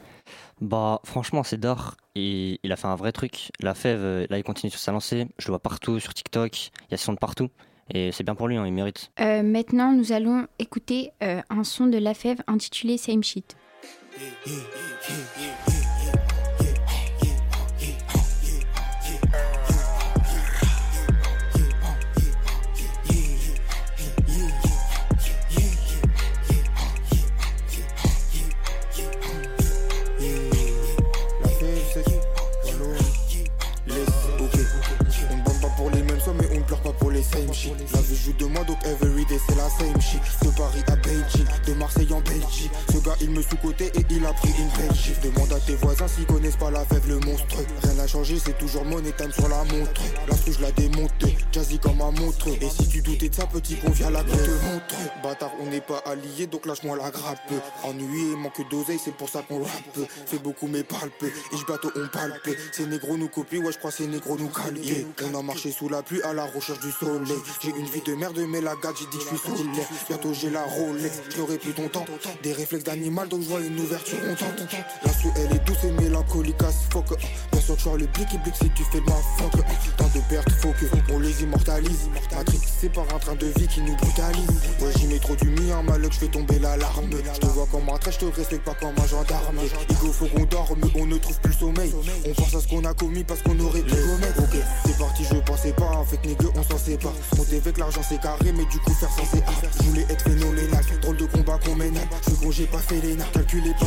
Bah 0.62 1.01
franchement 1.04 1.43
c'est 1.43 1.58
d'or 1.58 1.95
et 2.15 2.60
il 2.63 2.71
a 2.71 2.75
fait 2.75 2.88
un 2.88 2.95
vrai 2.95 3.12
truc. 3.12 3.51
La 3.60 3.73
fève, 3.73 3.99
euh, 4.01 4.28
là 4.30 4.38
il 4.38 4.43
continue 4.43 4.69
sur 4.69 4.80
sa 4.80 4.91
lancée, 4.91 5.28
je 5.38 5.47
le 5.47 5.51
vois 5.51 5.60
partout 5.60 5.99
sur 5.99 6.13
TikTok, 6.13 6.71
il 6.82 6.91
y 6.91 6.93
a 6.93 6.97
son 6.97 7.13
de 7.13 7.17
partout 7.17 7.49
et 7.93 8.12
c'est 8.12 8.24
bien 8.24 8.36
pour 8.36 8.48
lui, 8.48 8.58
hein, 8.58 8.65
il 8.65 8.74
mérite. 8.74 9.12
Euh, 9.19 9.43
maintenant 9.43 9.91
nous 9.91 10.12
allons 10.12 10.48
écouter 10.60 11.12
euh, 11.24 11.41
un 11.50 11.63
son 11.63 11.88
de 11.88 11.98
La 11.98 12.13
Fève 12.13 12.41
intitulé 12.48 12.98
Same 12.98 13.24
Shit. 13.24 13.56
Les 37.34 37.42
same 37.42 37.54
shit. 37.54 37.74
La 37.94 38.02
vie 38.02 38.16
joue 38.16 38.34
de 38.34 38.46
moi, 38.46 38.64
donc 38.64 38.78
everyday 38.86 39.38
c'est 39.48 39.56
la 39.56 39.70
same 39.70 40.02
shit. 40.02 40.22
De 40.44 40.50
Paris 40.58 40.84
à 40.88 40.96
Beijing, 40.98 41.46
de 41.68 41.74
Marseille 41.74 41.95
en 42.12 42.22
Belgique. 42.22 42.72
Ce 42.92 42.98
gars, 42.98 43.16
il 43.22 43.32
me 43.32 43.42
sous-côté 43.42 43.86
et 43.86 44.06
il 44.10 44.26
a 44.26 44.34
pris 44.34 44.50
une 44.50 44.70
belle 44.78 44.96
chiffre. 44.96 45.22
Demande 45.22 45.52
à 45.54 45.60
tes 45.60 45.76
voisins 45.76 46.08
s'ils 46.08 46.26
connaissent 46.26 46.58
pas 46.58 46.72
la 46.72 46.86
fève, 46.86 47.08
le 47.08 47.20
monstre. 47.20 47.58
Rien 47.84 47.94
n'a 47.94 48.08
changé, 48.08 48.38
c'est 48.44 48.58
toujours 48.58 48.86
money 48.86 49.12
time 49.18 49.32
sur 49.32 49.48
la 49.48 49.64
montre. 49.64 50.02
La 50.28 50.36
je 50.46 50.62
la 50.62 50.72
démonte, 50.72 51.12
jazzy 51.52 51.80
comme 51.80 51.98
ma 51.98 52.12
montre. 52.12 52.48
Et 52.50 52.70
si 52.70 52.88
tu 52.88 53.02
doutais 53.02 53.30
de 53.30 53.36
ça, 53.36 53.48
petit, 53.48 53.76
qu'on 53.78 53.92
vient 53.92 54.10
la 54.10 54.24
te 54.24 54.30
montre. 54.30 54.96
Bâtard, 55.24 55.52
on 55.62 55.66
n'est 55.70 55.82
pas 55.82 56.02
alliés, 56.06 56.48
donc 56.48 56.66
lâche-moi 56.66 56.98
la 56.98 57.10
grappe. 57.10 57.52
Ennuyé, 57.84 58.36
manque 58.36 58.70
d'oseille, 58.70 59.00
c'est 59.04 59.16
pour 59.16 59.30
ça 59.30 59.42
qu'on 59.48 59.60
rappe. 59.60 60.00
Fait 60.26 60.38
beaucoup, 60.38 60.68
mais 60.68 60.84
parle 60.84 61.10
peu. 61.20 61.28
Et 61.28 61.58
je 61.58 61.66
bateau, 61.66 61.92
on 61.96 62.08
palpe. 62.08 62.50
Ces 62.72 62.86
négros 62.86 63.18
nous 63.18 63.30
copient, 63.30 63.62
ouais, 63.62 63.72
je 63.72 63.78
crois 63.78 63.92
ces 63.92 64.08
négros 64.08 64.38
nous. 64.38 64.52
Yeah. 64.82 65.06
On 65.32 65.40
a 65.40 65.42
marché 65.42 65.72
sous 65.72 65.90
la 65.90 66.02
pluie 66.02 66.22
à 66.24 66.34
la 66.34 66.46
recherche 66.46 66.80
du 66.80 66.92
soleil. 66.92 67.38
J'ai 67.62 67.70
une 67.70 67.86
vie 67.86 68.02
de 68.02 68.14
merde, 68.16 68.40
mais 68.48 68.62
la 68.62 68.76
gâte, 68.76 68.96
j'ai 69.00 69.06
dit 69.08 69.18
que 69.18 69.36
je 69.36 69.54
suis. 69.54 69.70
Bientôt 70.08 70.34
j'ai 70.34 70.50
la 70.50 70.64
Rolex, 70.64 71.22
je 71.30 71.38
n'aurai 71.38 71.58
plus 71.58 71.74
ton 71.74 71.85
Des 72.43 72.54
réflexes 72.54 72.84
d'animal, 72.84 73.28
donc 73.28 73.41
je 73.43 73.48
vois 73.48 73.60
une 73.60 73.80
ouverture 73.80 74.17
contente. 74.19 74.67
La 75.04 75.13
sous, 75.13 75.32
elle 75.36 75.56
est 75.56 75.65
douce 75.65 75.84
et 75.84 75.91
mélancolique 75.91 76.62
as 76.62 76.74
fuck. 76.89 77.06
Bien 77.52 77.62
sûr, 77.62 77.78
tu 77.78 77.89
as 77.89 77.95
le 77.95 78.06
blick 78.08 78.28
et 78.34 78.38
blick 78.39 78.56
si 78.56 78.69
tu 78.71 78.84
fais 78.91 79.00
de 79.00 79.06
ma 79.06 79.15
fuck. 79.38 79.52
Tant 79.98 80.10
de 80.13 80.19
pertes, 80.30 80.50
faut 80.62 80.71
que 80.71 80.86
on 81.13 81.19
les 81.19 81.43
immortalise. 81.43 82.10
Matrix, 82.36 82.60
c'est 82.80 82.89
par 82.89 83.04
un 83.13 83.19
train 83.19 83.36
de 83.36 83.48
vie 83.58 83.67
qui 83.67 83.82
nous 83.82 83.95
brutalise. 83.98 84.48
Ouais, 84.82 84.91
j'y 84.98 85.08
mets 85.08 85.19
trop 85.19 85.36
du 85.36 85.50
mien, 85.50 85.82
malheur, 85.84 86.12
je 86.12 86.19
fais 86.19 86.28
tomber 86.28 86.60
l'alarme. 86.60 87.10
Je 87.12 87.39
te 87.39 87.45
vois 87.48 87.67
comme 87.71 87.88
un 87.89 87.98
train, 87.98 88.12
je 88.12 88.19
te 88.19 88.26
respecte 88.26 88.65
pas 88.65 88.76
comme 88.76 88.95
un 88.98 89.08
gendarme. 89.08 89.60
Igo, 89.89 90.12
faut 90.12 90.28
qu'on 90.28 90.45
dorme, 90.45 90.82
on 90.95 91.06
ne 91.06 91.17
trouve 91.17 91.39
plus 91.41 91.52
le 91.54 91.58
sommeil. 91.58 91.93
On 92.26 92.34
pense 92.34 92.54
à 92.56 92.62
ce 92.62 92.67
qu'on 92.67 92.84
a 92.86 92.93
commis 92.93 93.24
parce 93.24 93.41
qu'on 93.41 93.60
aurait 93.60 93.82
pu 93.82 93.95
commettre. 93.95 94.39
Ok, 94.39 94.58
parti, 95.15 95.36
je 95.36 95.39
pensais 95.41 95.73
pas. 95.73 95.91
En 95.97 96.06
fait, 96.06 96.23
nègre, 96.25 96.51
on 96.56 96.63
s'en 96.63 96.78
sépare. 96.78 97.13
Monter 97.38 97.58
avec 97.58 97.78
l'argent, 97.78 98.01
c'est 98.08 98.19
carré, 98.19 98.51
mais 98.51 98.65
du 98.65 98.80
coup, 98.80 98.93
faire 98.93 99.10
sans 99.10 99.25
c'est 99.25 99.43
art. 99.43 99.62
Je 99.78 99.84
voulais 99.84 100.06
être 100.10 100.23
phénoménal. 100.23 100.84
Drôle 101.01 101.17
de 101.17 101.25
combat 101.25 101.60
qu'on 101.63 101.75
mène. 101.75 101.99
Je 102.28 102.36
con, 102.36 102.51
j'ai 102.51 102.65
pas 102.65 102.80
fait 102.80 103.01
les 103.01 103.15
nains. 103.15 103.25
Calculé 103.34 103.71
pas 103.80 103.86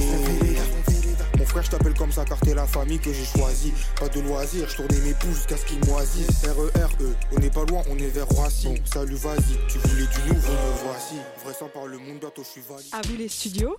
Mon 1.38 1.44
frère, 1.44 1.62
je 1.62 1.70
t'appelle 1.70 1.94
comme 1.94 2.12
ça 2.12 2.24
car 2.24 2.38
t'es 2.40 2.54
la 2.54 2.66
famille 2.66 2.98
que 2.98 3.12
j'ai 3.12 3.24
choisie. 3.24 3.72
Pas 3.98 4.08
de 4.08 4.20
loisirs, 4.20 4.68
je 4.68 4.76
tournais 4.76 5.00
mes 5.00 5.14
pouces 5.14 5.36
jusqu'à 5.36 5.56
ce 5.56 5.64
qu'ils 5.66 5.84
moisissent. 5.86 6.44
R-E-R-E, 6.44 7.14
on 7.32 7.40
n'est 7.40 7.50
pas 7.50 7.64
loin, 7.64 7.82
on 7.90 7.98
est 7.98 8.08
vers 8.08 8.28
Roissy. 8.28 8.68
Bon, 8.68 8.74
salut, 8.84 9.16
vas-y, 9.16 9.58
tu 9.68 9.78
voulais 9.78 10.06
du 10.06 10.34
nouveau, 10.34 10.52
me 10.52 10.84
voici. 10.84 11.14
Vrai 11.44 11.54
sang 11.54 11.68
par 11.72 11.86
le 11.86 11.98
monde, 11.98 12.18
bientôt 12.20 12.42
je 12.42 12.48
suis 12.48 12.62
valide. 12.68 12.86
À 12.92 13.00
vous 13.06 13.16
les 13.16 13.28
studios, 13.28 13.76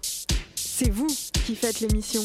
C'est 0.56 0.90
vous 0.90 1.08
qui 1.46 1.56
faites 1.56 1.80
l'émission. 1.82 2.22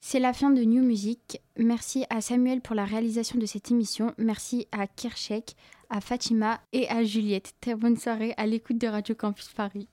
C'est 0.00 0.18
la 0.18 0.32
fin 0.32 0.50
de 0.50 0.62
New 0.62 0.82
Music. 0.82 1.40
Merci 1.58 2.04
à 2.08 2.20
Samuel 2.20 2.62
pour 2.62 2.74
la 2.74 2.84
réalisation 2.84 3.38
de 3.38 3.46
cette 3.46 3.70
émission. 3.70 4.14
Merci 4.16 4.66
à 4.72 4.86
Kirchek, 4.86 5.56
à 5.90 6.00
Fatima 6.00 6.60
et 6.72 6.88
à 6.88 7.04
Juliette. 7.04 7.52
Très 7.60 7.74
bonne 7.74 7.96
soirée 7.96 8.32
à 8.38 8.46
l'écoute 8.46 8.78
de 8.78 8.86
Radio 8.88 9.14
Campus 9.14 9.50
Paris. 9.50 9.88